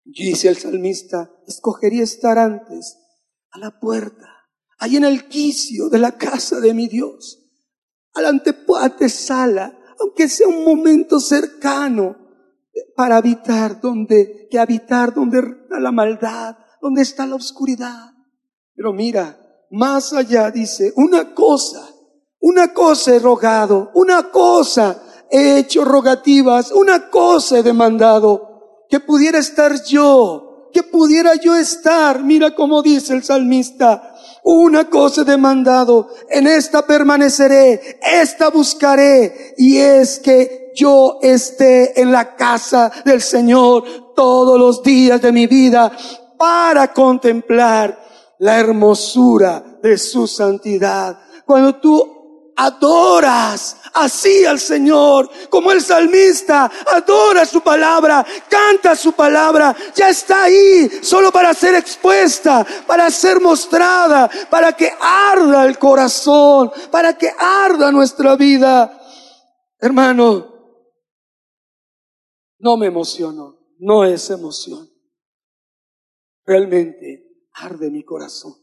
dice 0.03 0.49
el 0.49 0.57
salmista, 0.57 1.31
escogería 1.47 2.03
estar 2.03 2.37
antes 2.37 2.97
a 3.51 3.59
la 3.59 3.79
puerta, 3.79 4.27
ahí 4.77 4.97
en 4.97 5.05
el 5.05 5.27
quicio 5.27 5.89
de 5.89 5.99
la 5.99 6.17
casa 6.17 6.59
de 6.59 6.73
mi 6.73 6.87
Dios 6.87 7.46
a 8.17 8.21
la 8.21 8.29
antesala, 8.29 9.77
aunque 9.99 10.27
sea 10.27 10.47
un 10.47 10.63
momento 10.63 11.19
cercano, 11.19 12.15
para 12.95 13.17
habitar 13.17 13.79
donde, 13.79 14.47
que 14.49 14.59
habitar 14.59 15.13
donde 15.13 15.39
está 15.39 15.79
la 15.79 15.91
maldad, 15.91 16.57
donde 16.81 17.03
está 17.03 17.25
la 17.25 17.35
oscuridad. 17.35 18.11
Pero 18.75 18.93
mira, 18.93 19.37
más 19.69 20.13
allá 20.13 20.49
dice, 20.51 20.93
una 20.95 21.33
cosa, 21.33 21.87
una 22.39 22.73
cosa 22.73 23.15
he 23.15 23.19
rogado, 23.19 23.91
una 23.93 24.31
cosa 24.31 25.01
he 25.29 25.59
hecho 25.59 25.85
rogativas, 25.85 26.71
una 26.71 27.09
cosa 27.09 27.59
he 27.59 27.63
demandado, 27.63 28.85
que 28.89 28.99
pudiera 28.99 29.39
estar 29.39 29.83
yo, 29.83 30.69
que 30.73 30.83
pudiera 30.83 31.35
yo 31.35 31.55
estar, 31.55 32.23
mira 32.23 32.55
cómo 32.55 32.81
dice 32.81 33.13
el 33.13 33.23
salmista, 33.23 34.16
una 34.49 34.89
cosa 34.89 35.23
he 35.23 35.25
demandado, 35.25 36.07
en 36.29 36.47
esta 36.47 36.87
permaneceré, 36.87 37.99
esta 38.01 38.49
buscaré, 38.49 39.53
y 39.57 39.75
es 39.77 40.19
que 40.19 40.71
yo 40.73 41.19
esté 41.21 41.99
en 41.99 42.13
la 42.13 42.33
casa 42.37 42.89
del 43.03 43.21
Señor 43.21 44.13
todos 44.15 44.57
los 44.57 44.81
días 44.81 45.21
de 45.21 45.33
mi 45.33 45.47
vida 45.47 45.91
para 46.37 46.93
contemplar 46.93 47.99
la 48.39 48.57
hermosura 48.57 49.79
de 49.83 49.97
su 49.97 50.27
santidad. 50.27 51.19
Cuando 51.45 51.75
tú 51.75 52.16
adoras 52.57 53.77
así 53.93 54.43
al 54.45 54.59
Señor, 54.59 55.29
como 55.49 55.71
el 55.71 55.81
salmista 55.81 56.69
adora 56.91 57.45
su 57.45 57.61
palabra, 57.61 58.25
canta 58.49 58.95
su 58.95 59.13
palabra, 59.13 59.75
ya 59.95 60.09
está 60.09 60.43
ahí 60.43 60.89
solo 61.01 61.31
para 61.31 61.53
ser 61.53 61.75
expuesta, 61.75 62.65
para 62.85 63.09
ser 63.11 63.39
mostrada, 63.39 64.29
para 64.49 64.73
que 64.73 64.91
arda 64.99 65.65
el 65.65 65.77
corazón, 65.77 66.71
para 66.91 67.17
que 67.17 67.29
arda 67.37 67.91
nuestra 67.91 68.35
vida. 68.35 69.01
Hermano, 69.79 70.53
no 72.59 72.77
me 72.77 72.87
emociono, 72.87 73.59
no 73.77 74.03
es 74.03 74.29
emoción. 74.31 74.89
Realmente 76.43 77.45
arde 77.53 77.91
mi 77.91 78.03
corazón, 78.03 78.53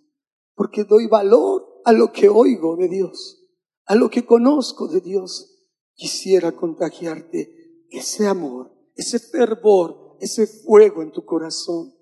porque 0.55 0.85
doy 0.85 1.07
valor 1.07 1.83
a 1.85 1.93
lo 1.93 2.11
que 2.11 2.29
oigo 2.29 2.77
de 2.77 2.89
Dios 2.89 3.44
a 3.87 3.95
lo 3.95 4.11
que 4.11 4.25
conozco 4.25 4.89
de 4.89 5.01
Dios, 5.01 5.55
quisiera 5.95 6.53
contagiarte 6.53 7.87
ese 7.91 8.27
amor, 8.27 8.73
ese 8.97 9.19
fervor, 9.19 10.17
ese 10.21 10.47
fuego 10.47 11.03
en 11.03 11.13
tu 11.13 11.25
corazón. 11.25 11.95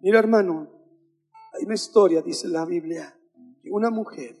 Mira 0.00 0.18
hermano, 0.18 0.70
hay 1.52 1.64
una 1.64 1.74
historia, 1.74 2.22
dice 2.22 2.48
la 2.48 2.64
Biblia, 2.64 3.18
de 3.62 3.70
una 3.70 3.90
mujer 3.90 4.38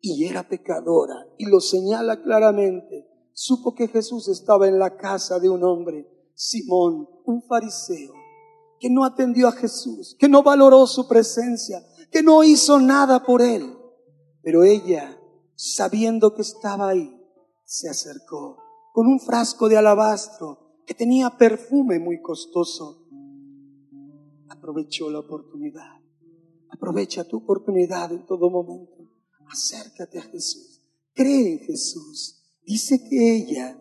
y 0.00 0.26
era 0.26 0.48
pecadora 0.48 1.26
y 1.38 1.46
lo 1.46 1.60
señala 1.60 2.22
claramente. 2.22 3.08
Supo 3.32 3.74
que 3.74 3.88
Jesús 3.88 4.28
estaba 4.28 4.68
en 4.68 4.78
la 4.78 4.96
casa 4.96 5.38
de 5.38 5.48
un 5.48 5.64
hombre, 5.64 6.06
Simón, 6.34 7.08
un 7.24 7.42
fariseo, 7.42 8.12
que 8.78 8.90
no 8.90 9.04
atendió 9.04 9.48
a 9.48 9.52
Jesús, 9.52 10.16
que 10.18 10.28
no 10.28 10.42
valoró 10.42 10.86
su 10.86 11.08
presencia, 11.08 11.82
que 12.10 12.22
no 12.22 12.44
hizo 12.44 12.78
nada 12.78 13.22
por 13.24 13.40
él. 13.40 13.74
Pero 14.42 14.64
ella, 14.64 15.18
sabiendo 15.54 16.34
que 16.34 16.42
estaba 16.42 16.88
ahí, 16.88 17.18
se 17.64 17.88
acercó 17.88 18.58
con 18.92 19.06
un 19.06 19.20
frasco 19.20 19.68
de 19.68 19.78
alabastro 19.78 20.82
que 20.86 20.94
tenía 20.94 21.30
perfume 21.30 21.98
muy 21.98 22.20
costoso. 22.20 23.06
Aprovechó 24.48 25.10
la 25.10 25.20
oportunidad. 25.20 26.00
Aprovecha 26.70 27.24
tu 27.24 27.38
oportunidad 27.38 28.12
en 28.12 28.26
todo 28.26 28.50
momento. 28.50 29.08
Acércate 29.50 30.18
a 30.18 30.22
Jesús. 30.22 30.82
Cree 31.14 31.52
en 31.52 31.58
Jesús. 31.60 32.42
Dice 32.64 33.02
que 33.08 33.36
ella, 33.36 33.78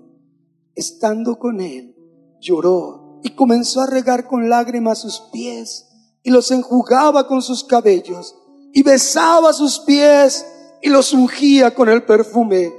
estando 0.76 1.38
con 1.38 1.62
él, 1.62 1.96
lloró 2.40 3.20
y 3.24 3.36
comenzó 3.36 3.82
a 3.82 3.88
regar 3.88 4.28
con 4.28 4.50
lágrimas 4.50 5.00
sus 5.00 5.22
pies 5.32 5.88
y 6.24 6.32
los 6.32 6.52
enjugaba 6.52 7.28
con 7.28 7.42
sus 7.42 7.64
cabellos 7.64 8.36
y 8.74 8.84
besaba 8.84 9.54
sus 9.54 9.80
pies 9.80 10.46
y 10.82 10.90
los 10.90 11.14
ungía 11.14 11.74
con 11.74 11.90
el 11.90 12.04
perfume. 12.04 12.74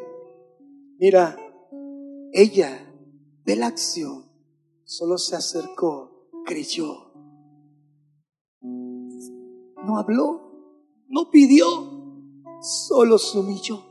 Mira, 0.99 1.37
ella 2.33 2.93
de 3.45 3.57
la 3.57 3.67
acción 3.67 4.31
solo 4.85 5.19
se 5.19 5.37
acercó, 5.37 6.29
creyó. 6.45 7.13
No 8.61 9.99
habló, 9.99 10.53
no 11.09 11.31
pidió, 11.31 11.67
solo 12.61 13.19
se 13.19 13.39
humilló, 13.39 13.83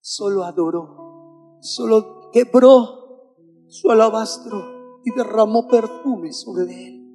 solo 0.00 0.44
adoró, 0.44 1.58
solo 1.60 2.30
quebró 2.32 3.36
su 3.68 3.90
alabastro 3.90 5.00
y 5.04 5.12
derramó 5.12 5.66
perfume 5.68 6.32
sobre 6.32 6.88
él. 6.88 7.14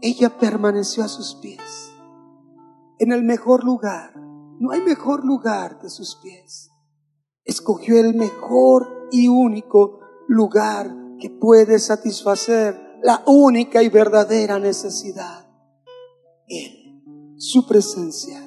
Ella 0.00 0.36
permaneció 0.38 1.04
a 1.04 1.08
sus 1.08 1.36
pies, 1.36 1.92
en 2.98 3.12
el 3.12 3.22
mejor 3.22 3.64
lugar. 3.64 4.25
No 4.58 4.70
hay 4.70 4.80
mejor 4.80 5.24
lugar 5.24 5.78
que 5.78 5.90
sus 5.90 6.16
pies 6.16 6.70
escogió 7.46 7.98
el 7.98 8.14
mejor 8.14 9.08
y 9.10 9.28
único 9.28 10.00
lugar 10.28 10.94
que 11.18 11.30
puede 11.30 11.78
satisfacer 11.78 12.98
la 13.02 13.22
única 13.26 13.82
y 13.82 13.88
verdadera 13.88 14.58
necesidad. 14.58 15.46
Él, 16.48 17.02
su 17.38 17.66
presencia. 17.66 18.42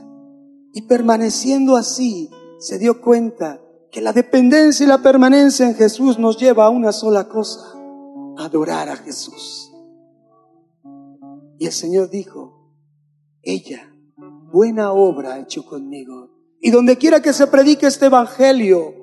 Y 0.73 0.83
permaneciendo 0.83 1.75
así, 1.75 2.29
se 2.59 2.77
dio 2.77 3.01
cuenta 3.01 3.61
que 3.91 4.01
la 4.01 4.13
dependencia 4.13 4.83
y 4.83 4.89
la 4.89 5.01
permanencia 5.01 5.65
en 5.65 5.75
Jesús 5.75 6.19
nos 6.19 6.37
lleva 6.37 6.65
a 6.65 6.69
una 6.69 6.91
sola 6.91 7.27
cosa, 7.27 7.73
adorar 8.37 8.89
a 8.89 8.97
Jesús. 8.97 9.71
Y 11.57 11.65
el 11.65 11.71
Señor 11.71 12.09
dijo, 12.09 12.73
ella, 13.41 13.93
buena 14.51 14.91
obra 14.91 15.39
hecho 15.39 15.65
conmigo 15.65 16.29
y 16.61 16.71
donde 16.71 16.97
quiera 16.97 17.21
que 17.21 17.33
se 17.33 17.47
predique 17.47 17.87
este 17.87 18.07
evangelio, 18.07 18.93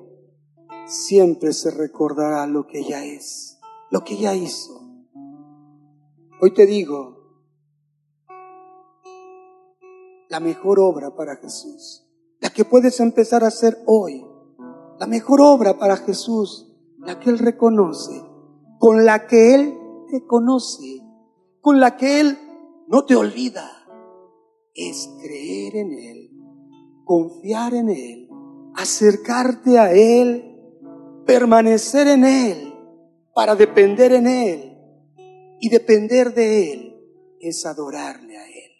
siempre 0.86 1.52
se 1.52 1.70
recordará 1.70 2.46
lo 2.46 2.66
que 2.66 2.80
ella 2.80 3.04
es, 3.04 3.58
lo 3.90 4.04
que 4.04 4.14
ella 4.14 4.34
hizo. 4.34 4.80
Hoy 6.40 6.52
te 6.52 6.66
digo, 6.66 7.16
la 10.28 10.40
mejor 10.40 10.80
obra 10.80 11.14
para 11.14 11.36
Jesús, 11.36 12.06
la 12.40 12.50
que 12.50 12.64
puedes 12.64 13.00
empezar 13.00 13.42
a 13.42 13.48
hacer 13.48 13.78
hoy, 13.86 14.26
la 14.98 15.06
mejor 15.06 15.40
obra 15.40 15.78
para 15.78 15.96
Jesús, 15.96 16.74
la 16.98 17.18
que 17.18 17.30
Él 17.30 17.38
reconoce, 17.38 18.22
con 18.78 19.06
la 19.06 19.26
que 19.26 19.54
Él 19.54 19.78
te 20.10 20.26
conoce, 20.26 21.02
con 21.62 21.80
la 21.80 21.96
que 21.96 22.20
Él 22.20 22.38
no 22.86 23.06
te 23.06 23.16
olvida, 23.16 23.75
es 24.76 25.08
creer 25.20 25.76
en 25.76 25.92
Él 25.92 26.36
confiar 27.06 27.72
en 27.72 27.88
Él, 27.88 28.28
acercarte 28.74 29.78
a 29.78 29.92
Él, 29.92 30.60
permanecer 31.24 32.08
en 32.08 32.24
Él, 32.24 32.74
para 33.32 33.54
depender 33.54 34.12
en 34.12 34.26
Él. 34.26 34.72
Y 35.58 35.70
depender 35.70 36.34
de 36.34 36.72
Él 36.72 37.00
es 37.40 37.64
adorarle 37.64 38.36
a 38.36 38.46
Él. 38.46 38.72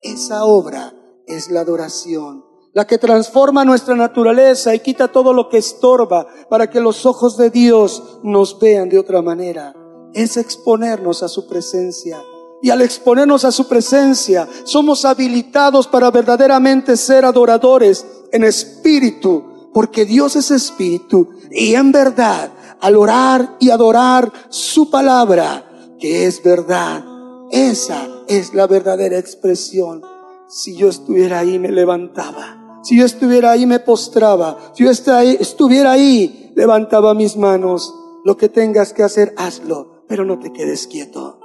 Esa 0.00 0.44
obra 0.44 0.92
es 1.26 1.50
la 1.50 1.60
adoración, 1.60 2.44
la 2.72 2.86
que 2.86 2.98
transforma 2.98 3.64
nuestra 3.64 3.94
naturaleza 3.94 4.74
y 4.74 4.80
quita 4.80 5.12
todo 5.12 5.32
lo 5.32 5.48
que 5.48 5.58
estorba 5.58 6.26
para 6.48 6.70
que 6.70 6.80
los 6.80 7.04
ojos 7.04 7.36
de 7.36 7.50
Dios 7.50 8.20
nos 8.24 8.58
vean 8.58 8.88
de 8.88 8.98
otra 8.98 9.22
manera. 9.22 9.74
Es 10.14 10.38
exponernos 10.38 11.22
a 11.22 11.28
su 11.28 11.46
presencia 11.46 12.18
y 12.62 12.70
al 12.70 12.82
exponernos 12.82 13.44
a 13.44 13.52
su 13.52 13.68
presencia, 13.68 14.48
somos 14.64 15.04
habilitados 15.04 15.86
para 15.86 16.10
verdaderamente 16.10 16.96
ser 16.96 17.24
adoradores 17.24 18.06
en 18.32 18.44
espíritu, 18.44 19.70
porque 19.72 20.04
Dios 20.04 20.36
es 20.36 20.50
espíritu. 20.50 21.28
Y 21.50 21.74
en 21.74 21.92
verdad, 21.92 22.50
al 22.80 22.96
orar 22.96 23.56
y 23.60 23.70
adorar 23.70 24.32
su 24.48 24.90
palabra, 24.90 25.64
que 25.98 26.26
es 26.26 26.42
verdad, 26.42 27.04
esa 27.50 28.08
es 28.26 28.54
la 28.54 28.66
verdadera 28.66 29.18
expresión. 29.18 30.02
Si 30.48 30.76
yo 30.76 30.88
estuviera 30.88 31.40
ahí, 31.40 31.58
me 31.58 31.70
levantaba. 31.70 32.80
Si 32.82 32.96
yo 32.96 33.04
estuviera 33.04 33.50
ahí, 33.50 33.66
me 33.66 33.80
postraba. 33.80 34.72
Si 34.74 34.84
yo 34.84 34.90
estuviera 34.90 35.92
ahí, 35.92 36.52
levantaba 36.54 37.14
mis 37.14 37.36
manos. 37.36 37.94
Lo 38.24 38.36
que 38.36 38.48
tengas 38.48 38.92
que 38.92 39.02
hacer, 39.02 39.34
hazlo, 39.36 40.04
pero 40.08 40.24
no 40.24 40.38
te 40.38 40.52
quedes 40.52 40.86
quieto 40.86 41.35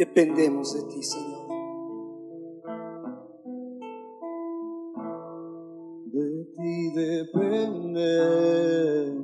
dependemos 0.00 0.72
de 0.72 0.82
ti, 0.84 1.02
Señor. 1.02 1.46
De 6.06 6.46
ti 6.56 6.90
depende. 6.96 8.08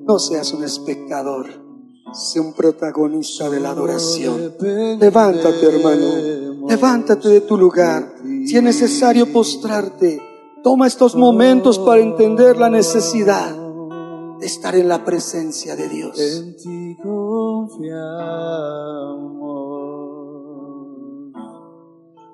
No 0.04 0.18
seas 0.18 0.52
un 0.52 0.64
espectador, 0.64 1.46
sé 2.12 2.40
un 2.40 2.52
protagonista 2.52 3.48
de 3.48 3.60
la 3.60 3.70
adoración. 3.70 4.52
Levántate, 5.00 5.66
hermano, 5.66 6.66
levántate 6.68 7.30
de 7.30 7.40
tu 7.40 7.56
lugar. 7.56 8.16
Si 8.44 8.54
es 8.54 8.62
necesario 8.62 9.32
postrarte, 9.32 10.20
toma 10.62 10.88
estos 10.88 11.16
momentos 11.16 11.78
para 11.78 12.02
entender 12.02 12.58
la 12.58 12.68
necesidad 12.68 13.56
de 14.38 14.44
estar 14.44 14.76
en 14.76 14.88
la 14.88 15.02
presencia 15.06 15.74
de 15.74 15.88
Dios. 15.88 16.20
En 16.20 16.54
ti 16.54 16.98
confiamos. 17.02 17.86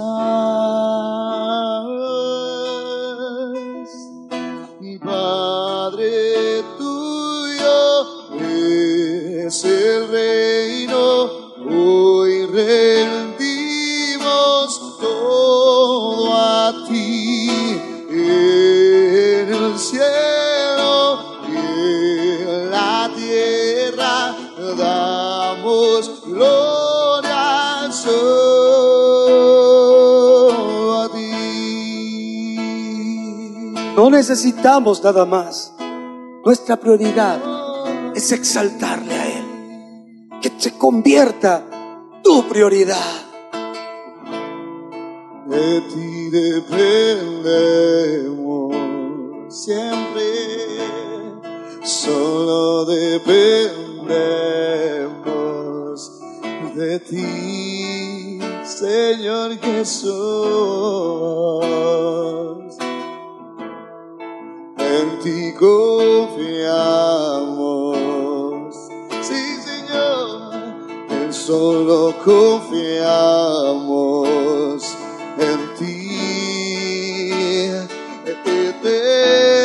Damos 25.63 26.23
gloria 26.25 27.89
solo 27.91 28.93
a 31.01 31.09
ti. 31.09 32.43
No 33.95 34.09
necesitamos 34.09 35.01
nada 35.03 35.25
más. 35.25 35.73
Nuestra 36.43 36.75
prioridad 36.77 37.39
es 38.13 38.31
exaltarle 38.31 39.13
a 39.13 39.27
Él. 39.37 39.45
Que 40.41 40.51
se 40.57 40.77
convierta 40.77 41.63
tu 42.23 42.47
prioridad. 42.47 42.97
De 45.47 45.81
ti 45.81 46.29
dependemos 46.29 47.53
siempre, 49.49 50.23
solo 51.83 52.85
dependemos 52.85 54.52
de 56.75 56.99
ti. 56.99 58.39
Señor 58.65 59.59
Jesús. 59.59 60.13
En 64.77 65.19
ti 65.19 65.53
confiamos. 65.59 66.67
Sí, 69.21 69.57
Señor. 69.63 70.53
En 71.09 71.31
solo 71.33 72.15
confiamos 72.23 72.77
en 75.37 75.75
ti. 75.77 76.09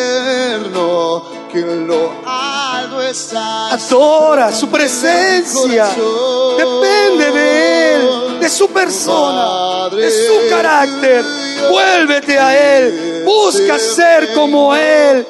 Eterno, 0.01 1.23
que 1.51 1.61
lo 1.61 2.12
alto 2.25 3.03
estás. 3.03 3.92
Adora 3.92 4.53
su 4.53 4.68
presencia. 4.68 5.88
De 8.49 8.55
su 8.55 8.69
persona, 8.69 9.91
de 9.95 10.11
su 10.11 10.49
carácter. 10.49 11.23
Vuélvete 11.71 12.39
a 12.39 12.79
Él. 12.79 13.23
Busca 13.23 13.79
ser 13.79 14.33
como 14.33 14.75
Él. 14.75 15.27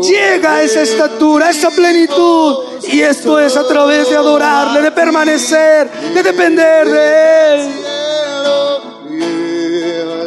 Llega 0.00 0.54
a 0.54 0.62
esa 0.62 0.82
estatura, 0.82 1.48
a 1.48 1.50
esa 1.50 1.70
plenitud. 1.70 2.58
Y 2.84 3.00
esto 3.00 3.40
es 3.40 3.56
a 3.56 3.66
través 3.66 4.08
de 4.10 4.16
adorarle, 4.16 4.80
de 4.80 4.92
permanecer, 4.92 5.90
de 6.14 6.22
depender 6.22 6.88
de 6.88 7.54
Él. 7.54 7.68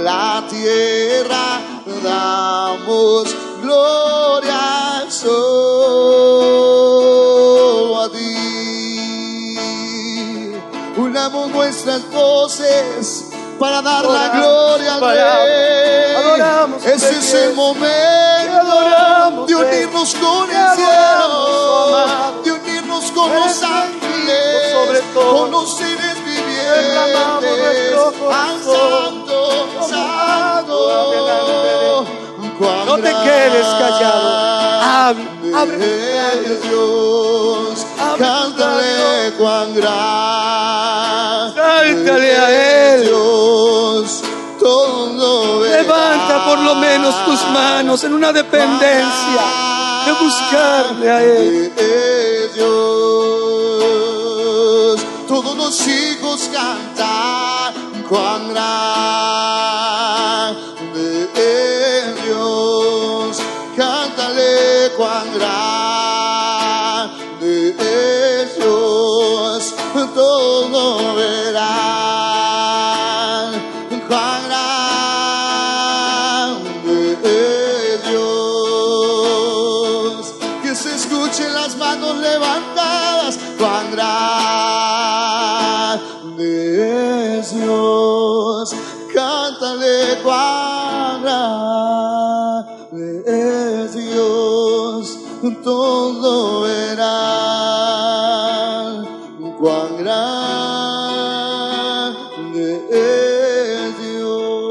la 0.04 0.46
tierra 0.50 1.62
damos 2.04 3.34
gloria 3.62 4.05
Unamos 11.26 11.50
nuestras 11.54 12.12
voces 12.12 13.26
para 13.60 13.82
dar 13.82 14.06
la 14.06 14.30
gloria 14.30 14.94
al 14.94 15.02
Rey. 15.02 16.16
adoramos, 16.18 16.86
Ese 16.86 17.18
es 17.18 17.34
el 17.34 17.56
momento 17.56 18.60
adoramos, 18.62 19.48
de 19.48 19.56
unirnos 19.56 20.14
con 20.14 20.52
el 20.52 20.76
cielo, 20.76 22.06
de 22.44 22.52
unirnos 22.52 23.12
con 23.12 23.34
los 23.34 23.64
ángeles, 23.64 24.72
sobre 24.72 25.00
todo. 25.16 25.42
con 25.42 25.50
los 25.50 25.76
seres 25.76 26.16
vivientes. 26.24 27.98
Al 28.32 28.64
santo, 28.64 29.68
santo. 29.90 31.06
No 32.86 32.96
te 32.98 33.10
quedes 33.10 33.66
callado. 33.66 34.56
Abre 35.56 36.60
Dios, 36.70 37.86
cántale 38.20 39.34
cuán 39.40 39.74
grande 39.74 41.05
A 42.08 42.52
Él. 42.52 43.02
Dios, 43.02 44.22
todo 44.60 45.60
verá. 45.62 45.82
Levanta 45.82 46.46
por 46.46 46.60
lo 46.60 46.76
menos 46.76 47.26
tus 47.26 47.42
manos 47.50 48.04
en 48.04 48.14
una 48.14 48.32
dependencia 48.32 49.42
de 50.06 50.12
buscarle 50.24 51.12
a 51.12 51.24
Él. 51.24 51.74
Dios. 52.54 52.66
Todos 55.28 55.58
los 55.58 55.88
hijos 55.88 56.48
cantan 56.54 57.74
cuán 58.08 58.54
grande 58.54 58.86
Dios. 62.24 63.42
Cántale 63.76 64.92
cuán 64.96 65.34
grande 65.34 65.75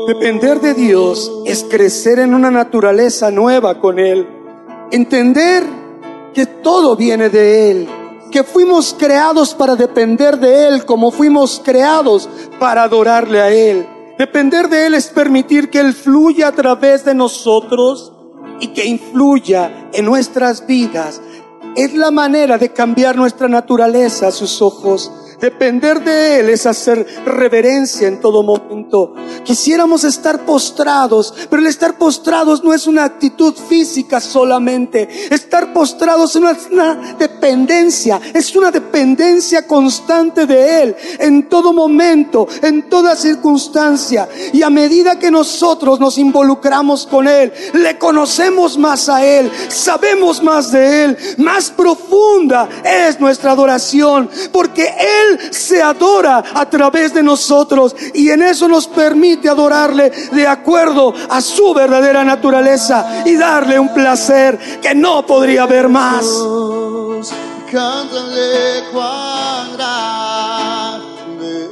Depender 0.06 0.60
de 0.60 0.74
Dios 0.74 1.32
es 1.46 1.64
crecer 1.64 2.20
en 2.20 2.32
una 2.32 2.52
naturaleza 2.52 3.32
nueva 3.32 3.80
con 3.80 3.98
Él. 3.98 4.28
Entender 4.92 5.64
que 6.32 6.46
todo 6.46 6.94
viene 6.94 7.28
de 7.28 7.70
Él. 7.72 7.88
Que 8.30 8.44
fuimos 8.44 8.94
creados 8.96 9.52
para 9.52 9.74
depender 9.74 10.38
de 10.38 10.68
Él 10.68 10.84
como 10.84 11.10
fuimos 11.10 11.60
creados 11.64 12.28
para 12.60 12.84
adorarle 12.84 13.40
a 13.40 13.50
Él. 13.50 13.84
Depender 14.16 14.68
de 14.68 14.86
Él 14.86 14.94
es 14.94 15.08
permitir 15.08 15.70
que 15.70 15.80
Él 15.80 15.92
fluya 15.92 16.48
a 16.48 16.52
través 16.52 17.04
de 17.04 17.14
nosotros 17.14 18.13
y 18.60 18.68
que 18.68 18.86
influya 18.86 19.90
en 19.92 20.04
nuestras 20.04 20.66
vidas. 20.66 21.20
Es 21.76 21.94
la 21.94 22.10
manera 22.10 22.58
de 22.58 22.72
cambiar 22.72 23.16
nuestra 23.16 23.48
naturaleza 23.48 24.28
a 24.28 24.32
sus 24.32 24.62
ojos. 24.62 25.10
Depender 25.44 26.02
de 26.02 26.40
Él 26.40 26.48
es 26.48 26.64
hacer 26.64 27.06
reverencia 27.26 28.08
en 28.08 28.18
todo 28.18 28.42
momento. 28.42 29.12
Quisiéramos 29.44 30.02
estar 30.04 30.46
postrados, 30.46 31.34
pero 31.50 31.60
el 31.60 31.68
estar 31.68 31.98
postrados 31.98 32.64
no 32.64 32.72
es 32.72 32.86
una 32.86 33.04
actitud 33.04 33.54
física 33.54 34.22
solamente. 34.22 35.06
Estar 35.30 35.74
postrados 35.74 36.34
no 36.36 36.48
es 36.48 36.68
una 36.72 37.14
dependencia, 37.18 38.18
es 38.32 38.56
una 38.56 38.70
dependencia 38.70 39.66
constante 39.66 40.46
de 40.46 40.82
Él 40.82 40.96
en 41.18 41.46
todo 41.50 41.74
momento, 41.74 42.48
en 42.62 42.88
toda 42.88 43.14
circunstancia. 43.14 44.26
Y 44.54 44.62
a 44.62 44.70
medida 44.70 45.18
que 45.18 45.30
nosotros 45.30 46.00
nos 46.00 46.16
involucramos 46.16 47.06
con 47.06 47.28
Él, 47.28 47.52
le 47.74 47.98
conocemos 47.98 48.78
más 48.78 49.10
a 49.10 49.22
Él, 49.22 49.50
sabemos 49.68 50.42
más 50.42 50.72
de 50.72 51.04
Él, 51.04 51.18
más 51.36 51.70
profunda 51.70 52.66
es 52.82 53.20
nuestra 53.20 53.50
adoración, 53.50 54.30
porque 54.50 54.84
Él 54.84 55.33
se 55.50 55.82
adora 55.82 56.42
a 56.54 56.68
través 56.68 57.14
de 57.14 57.22
nosotros 57.22 57.94
y 58.14 58.30
en 58.30 58.42
eso 58.42 58.68
nos 58.68 58.86
permite 58.86 59.48
adorarle 59.48 60.10
de 60.32 60.46
acuerdo 60.46 61.14
a 61.28 61.40
su 61.40 61.74
verdadera 61.74 62.24
naturaleza 62.24 63.22
y 63.24 63.36
darle 63.36 63.78
un 63.78 63.92
placer 63.92 64.80
que 64.80 64.94
no 64.94 65.26
podría 65.26 65.64
haber 65.64 65.88
más. 65.88 66.24
Cántale 67.70 68.84
cuán 68.92 69.72
grande 69.76 71.04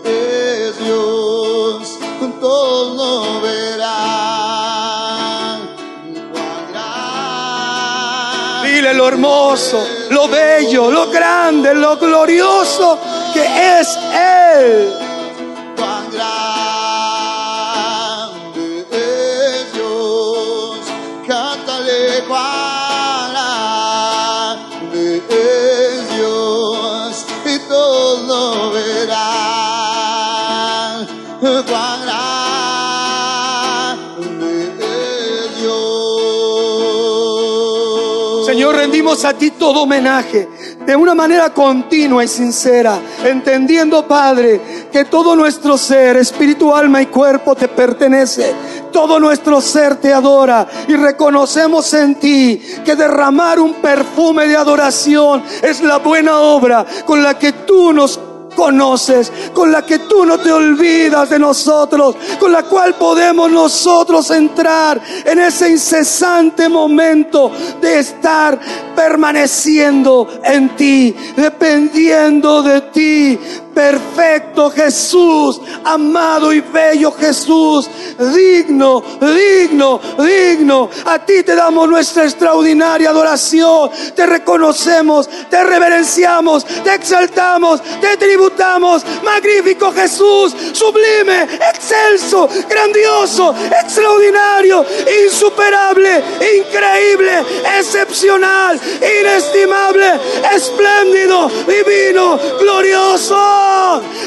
es 0.05 0.79
Dios, 0.79 1.99
todo 2.41 3.41
verán 3.41 3.61
cuán 6.33 6.73
grande 6.73 8.69
Dile 8.69 8.95
lo 8.95 9.07
hermoso, 9.07 9.87
lo 10.11 10.27
bello, 10.27 10.91
lo 10.91 11.09
grande, 11.09 11.73
lo 11.75 11.97
glorioso 11.97 12.99
que 13.33 13.81
es 13.81 13.99
Él. 14.13 14.93
cuán 15.77 16.11
grande 16.13 17.27
es 18.91 19.73
Dios, 19.73 20.79
cántale 21.27 22.23
cuán 22.29 23.33
grande 23.33 25.23
es 25.29 26.11
Dios, 26.15 27.25
y 27.47 27.59
todo 27.69 28.71
verán 28.73 29.47
cuán 31.41 31.99
grande 33.97 34.53
es 34.79 35.51
Dios. 35.61 35.73
Señor, 38.47 38.77
rendimos 38.77 39.25
a 39.25 39.33
ti 39.33 39.51
todo 39.53 39.83
homenaje 39.83 40.49
de 40.87 40.97
una 40.97 41.15
manera 41.15 41.51
continua 41.51 42.25
y 42.25 42.29
sincera, 42.29 42.99
entendiendo, 43.25 44.07
Padre, 44.07 44.89
que 44.91 45.05
todo 45.05 45.37
nuestro 45.37 45.79
ser, 45.79 46.17
espíritu, 46.17 46.75
alma 46.75 47.03
y 47.03 47.07
cuerpo 47.07 47.55
te 47.55 47.69
pertenece. 47.69 48.53
Todo 48.93 49.19
nuestro 49.19 49.61
ser 49.61 49.97
te 49.97 50.13
adora 50.13 50.67
y 50.87 50.95
reconocemos 50.97 51.95
en 51.95 52.17
ti 52.17 52.61
que 52.85 52.95
derramar 52.95 53.59
un 53.59 53.75
perfume 53.75 54.47
de 54.47 54.57
adoración 54.57 55.43
es 55.63 55.83
la 55.83 55.99
buena 55.99 56.39
obra 56.41 56.85
con 57.07 57.23
la 57.23 57.39
que 57.39 57.53
tú 57.53 57.93
nos 57.93 58.19
conoces, 58.55 59.33
con 59.53 59.71
la 59.73 59.83
que 59.85 60.01
tú 60.01 60.25
no 60.25 60.39
te 60.39 60.53
olvidas 60.53 61.31
de 61.31 61.39
nosotros, 61.39 62.17
con 62.39 62.53
la 62.53 62.63
cual 62.65 62.95
podemos 62.95 63.51
nosotros 63.51 64.31
entrar 64.31 65.01
en 65.25 65.39
ese 65.39 65.71
incesante 65.71 66.69
momento 66.69 67.51
de 67.81 67.99
estar 67.99 68.59
permaneciendo 68.95 70.29
en 70.45 70.77
ti, 70.77 71.15
dependiendo 71.37 72.63
de 72.63 72.81
ti, 72.83 73.39
Perfecto 73.75 74.71
Jesús, 74.71 75.61
amado 75.85 76.53
y 76.53 76.61
bello 76.61 77.11
Jesús, 77.13 77.89
digno, 78.19 79.03
digno, 79.21 79.99
digno. 80.19 80.91
A 81.07 81.19
ti 81.19 81.43
te 81.43 81.55
damos 81.55 81.89
nuestra 81.89 82.25
extraordinaria 82.25 83.09
adoración. 83.09 83.91
Te 84.15 84.27
reconocemos, 84.27 85.29
te 85.49 85.65
reverenciamos, 85.65 86.67
te 86.67 86.95
exaltamos, 86.95 87.81
te 88.01 88.17
tributamos. 88.19 89.05
Magnífico 89.25 89.91
Jesús, 89.93 90.55
sublime, 90.73 91.49
excelso, 91.73 92.49
grandioso, 92.69 93.55
extraordinario, 93.83 94.85
insuperable, 95.25 96.23
increíble, 96.59 97.43
excepcional, 97.79 98.79
inestimable, 99.21 100.21
espléndido, 100.55 101.51
divino, 101.67 102.39
glorioso. 102.61 103.62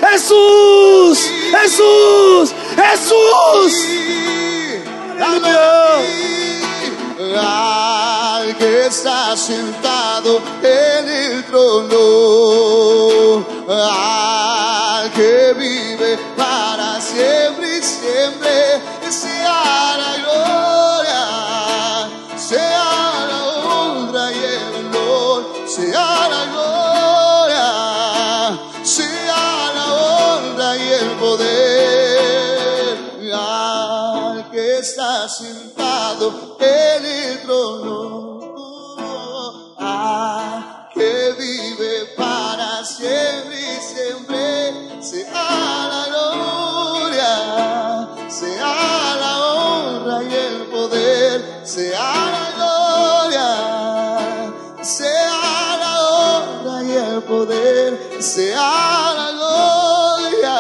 Jesús, 0.01 1.31
Jesús, 1.51 2.53
Jesús. 2.75 3.73
Al 7.37 8.55
que 8.57 8.85
está 8.87 9.35
sentado 9.35 10.41
en 10.61 11.09
el 11.09 11.43
trono, 11.45 11.97
al 13.67 15.11
que 15.11 15.53
vive 15.57 16.17
para 16.37 17.01
siempre 17.01 17.77
y 17.77 17.81
siempre, 17.81 18.81
sea 19.09 19.94
el 36.59 37.41
trono, 37.41 38.39
al 39.77 40.89
que 40.93 41.33
vive 41.37 42.05
para 42.17 42.83
siempre 42.83 43.59
y 43.59 43.79
siempre, 43.81 45.01
sea 45.01 45.87
la 45.91 46.05
gloria, 46.09 47.33
sea 48.29 49.15
la 49.19 49.33
honra 49.45 50.23
y 50.23 50.33
el 50.33 50.57
poder, 50.67 51.61
sea 51.63 52.31
la 52.35 52.45
gloria, 52.55 53.49
sea 54.81 55.77
la 55.79 55.93
honra 56.09 56.83
y 56.83 56.91
el 56.91 57.21
poder, 57.23 57.89
sea 58.19 59.13
la 59.15 59.31
gloria, 59.31 60.57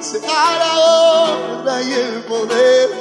sea 0.00 0.58
la 0.58 0.72
honra 0.78 1.82
y 1.82 1.92
el 1.92 2.24
poder, 2.24 2.97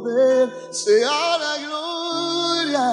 poder, 0.00 0.52
sea 0.70 1.38
la 1.38 1.58
gloria, 1.58 2.86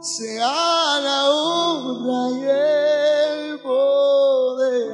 sea 0.00 1.00
la 1.00 1.30
honra 1.30 2.38
y 2.38 2.44
el 2.44 3.60
poder. 3.60 4.92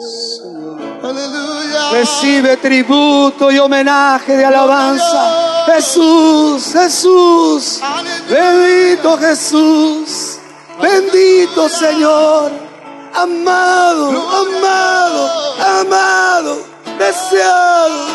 Señor. 0.00 0.80
Aleluya. 1.04 1.90
Recibe 1.92 2.56
tributo 2.56 3.50
y 3.50 3.58
homenaje 3.58 4.36
de 4.36 4.44
alabanza. 4.44 5.64
Jesús, 5.66 6.72
Jesús. 6.72 7.80
Bendito 8.28 9.18
Jesús. 9.18 10.38
Bendito 10.80 11.68
Señor. 11.68 12.50
Amado, 13.14 14.08
amado, 14.08 15.30
amado, 15.80 16.64
deseado. 16.98 18.11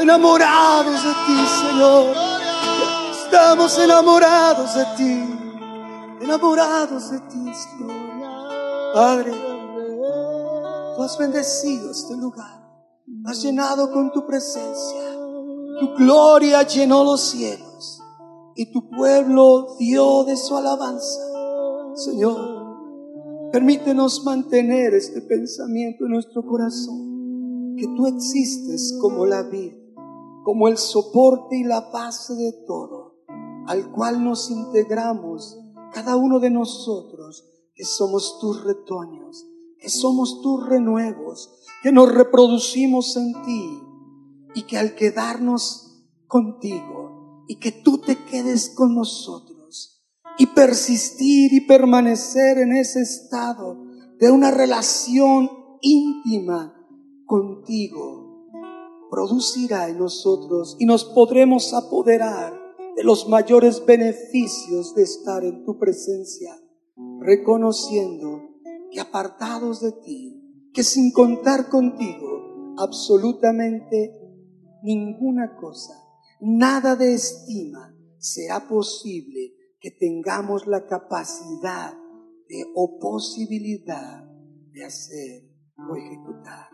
Enamorados 0.00 1.04
de 1.04 1.12
ti, 1.26 1.46
Señor. 1.68 2.16
Estamos 3.24 3.78
enamorados 3.78 4.74
de 4.74 4.84
ti. 4.96 6.24
Enamorados 6.24 7.10
de 7.10 7.20
ti, 7.20 7.52
Señor. 7.54 8.94
Padre, 8.94 9.32
Tú 11.00 11.04
has 11.04 11.16
bendecido 11.16 11.90
este 11.90 12.14
lugar. 12.14 12.60
Has 13.24 13.42
llenado 13.42 13.90
con 13.90 14.12
tu 14.12 14.26
presencia. 14.26 15.00
Tu 15.80 15.94
gloria 15.96 16.62
llenó 16.62 17.04
los 17.04 17.22
cielos. 17.22 18.02
Y 18.54 18.70
tu 18.70 18.90
pueblo 18.90 19.76
dio 19.78 20.24
de 20.24 20.36
su 20.36 20.54
alabanza. 20.54 21.22
Señor, 21.94 22.38
permítenos 23.50 24.24
mantener 24.24 24.92
este 24.92 25.22
pensamiento 25.22 26.04
en 26.04 26.10
nuestro 26.10 26.44
corazón. 26.44 27.76
Que 27.78 27.86
tú 27.96 28.06
existes 28.06 28.94
como 29.00 29.24
la 29.24 29.44
vida, 29.44 29.74
como 30.50 30.66
el 30.66 30.78
soporte 30.78 31.56
y 31.56 31.62
la 31.62 31.80
base 31.92 32.34
de 32.34 32.52
todo, 32.66 33.22
al 33.68 33.92
cual 33.92 34.24
nos 34.24 34.50
integramos 34.50 35.56
cada 35.92 36.16
uno 36.16 36.40
de 36.40 36.50
nosotros, 36.50 37.44
que 37.72 37.84
somos 37.84 38.40
tus 38.40 38.64
retoños 38.64 39.46
que 39.80 39.88
somos 39.88 40.42
tus 40.42 40.68
renuevos, 40.68 41.50
que 41.82 41.90
nos 41.90 42.12
reproducimos 42.12 43.16
en 43.16 43.32
ti 43.42 43.80
y 44.54 44.62
que 44.62 44.76
al 44.76 44.94
quedarnos 44.94 46.04
contigo 46.26 47.44
y 47.48 47.58
que 47.58 47.72
tú 47.72 47.98
te 47.98 48.16
quedes 48.26 48.70
con 48.70 48.94
nosotros 48.94 50.04
y 50.38 50.46
persistir 50.46 51.52
y 51.54 51.62
permanecer 51.62 52.58
en 52.58 52.72
ese 52.72 53.00
estado 53.00 53.82
de 54.18 54.30
una 54.30 54.50
relación 54.50 55.50
íntima 55.80 56.74
contigo, 57.24 58.19
producirá 59.10 59.88
en 59.88 59.98
nosotros 59.98 60.76
y 60.78 60.86
nos 60.86 61.04
podremos 61.04 61.74
apoderar 61.74 62.52
de 62.96 63.04
los 63.04 63.28
mayores 63.28 63.84
beneficios 63.84 64.94
de 64.94 65.02
estar 65.02 65.44
en 65.44 65.64
tu 65.64 65.78
presencia, 65.78 66.54
reconociendo 67.20 68.42
que 68.90 69.00
apartados 69.00 69.80
de 69.80 69.92
ti, 69.92 70.70
que 70.72 70.82
sin 70.82 71.12
contar 71.12 71.68
contigo, 71.68 72.74
absolutamente 72.78 74.16
ninguna 74.82 75.56
cosa, 75.56 75.94
nada 76.40 76.96
de 76.96 77.14
estima 77.14 77.94
será 78.18 78.68
posible 78.68 79.54
que 79.80 79.90
tengamos 79.90 80.66
la 80.66 80.86
capacidad 80.86 81.94
de 82.48 82.66
o 82.74 82.98
posibilidad 82.98 84.24
de 84.72 84.84
hacer 84.84 85.50
o 85.78 85.96
ejecutar. 85.96 86.68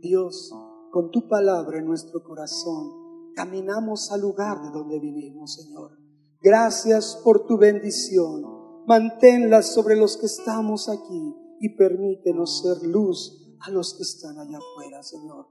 Dios, 0.00 0.52
con 0.90 1.10
tu 1.10 1.28
palabra 1.28 1.78
en 1.78 1.86
nuestro 1.86 2.22
corazón, 2.22 3.32
caminamos 3.34 4.10
al 4.12 4.20
lugar 4.20 4.62
de 4.62 4.70
donde 4.70 4.98
vinimos, 4.98 5.54
Señor. 5.54 5.98
Gracias 6.40 7.20
por 7.24 7.46
tu 7.46 7.58
bendición. 7.58 8.42
Manténla 8.86 9.62
sobre 9.62 9.96
los 9.96 10.16
que 10.16 10.26
estamos 10.26 10.88
aquí 10.88 11.34
y 11.60 11.76
permítenos 11.76 12.62
ser 12.62 12.86
luz 12.86 13.56
a 13.60 13.70
los 13.70 13.94
que 13.94 14.02
están 14.02 14.38
allá 14.38 14.58
afuera, 14.58 15.02
Señor. 15.02 15.46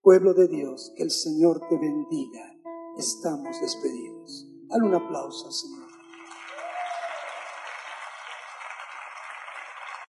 Pueblo 0.00 0.34
de 0.34 0.48
Dios, 0.48 0.92
que 0.96 1.02
el 1.02 1.10
Señor 1.10 1.60
te 1.68 1.76
bendiga. 1.76 2.56
Estamos 2.96 3.60
despedidos. 3.60 4.48
Dale 4.68 4.84
un 4.84 4.94
aplauso, 4.94 5.50
Señor. 5.50 5.85